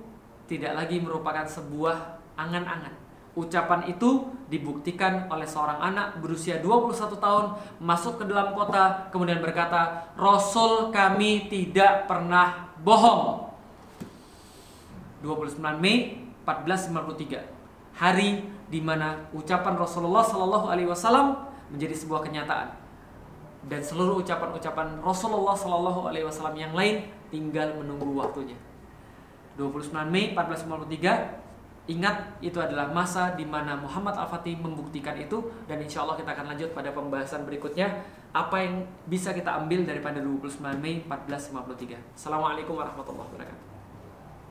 tidak 0.49 0.73
lagi 0.73 0.97
merupakan 0.97 1.45
sebuah 1.45 2.17
angan-angan. 2.33 2.97
Ucapan 3.37 3.85
itu 3.93 4.25
dibuktikan 4.49 5.29
oleh 5.29 5.45
seorang 5.45 5.85
anak 5.85 6.17
berusia 6.17 6.57
21 6.65 7.21
tahun 7.21 7.45
masuk 7.77 8.17
ke 8.17 8.25
dalam 8.25 8.57
kota 8.57 9.13
kemudian 9.13 9.37
berkata, 9.37 10.09
"Rasul 10.17 10.89
kami 10.89 11.45
tidak 11.45 12.09
pernah 12.09 12.73
bohong." 12.81 13.53
29 15.21 15.77
Mei 15.77 16.25
1453. 16.41 17.45
Hari 18.01 18.49
di 18.65 18.81
mana 18.81 19.29
ucapan 19.29 19.77
Rasulullah 19.77 20.25
Shallallahu 20.25 20.73
alaihi 20.73 20.89
wasallam 20.89 21.50
menjadi 21.71 21.95
sebuah 21.95 22.21
kenyataan 22.27 22.75
dan 23.65 23.81
seluruh 23.81 24.21
ucapan-ucapan 24.25 24.99
Rasulullah 25.01 25.53
Shallallahu 25.53 26.09
Alaihi 26.09 26.25
Wasallam 26.25 26.57
yang 26.57 26.73
lain 26.73 27.05
tinggal 27.29 27.77
menunggu 27.77 28.09
waktunya. 28.17 28.57
29 29.59 29.93
Mei 30.09 30.33
1453 30.33 31.91
ingat 31.91 32.39
itu 32.39 32.57
adalah 32.61 32.89
masa 32.93 33.33
di 33.33 33.43
mana 33.43 33.75
Muhammad 33.77 34.15
Al-Fatih 34.15 34.57
membuktikan 34.57 35.17
itu 35.17 35.49
dan 35.65 35.81
insya 35.81 36.05
Allah 36.05 36.17
kita 36.17 36.33
akan 36.33 36.55
lanjut 36.55 36.69
pada 36.71 36.93
pembahasan 36.93 37.43
berikutnya 37.43 38.05
apa 38.31 38.63
yang 38.63 38.87
bisa 39.05 39.35
kita 39.35 39.59
ambil 39.59 39.83
daripada 39.83 40.23
29 40.23 40.61
Mei 40.79 41.03
1453. 41.03 42.15
Assalamualaikum 42.15 42.79
warahmatullahi 42.79 43.27
wabarakatuh. 43.27 43.70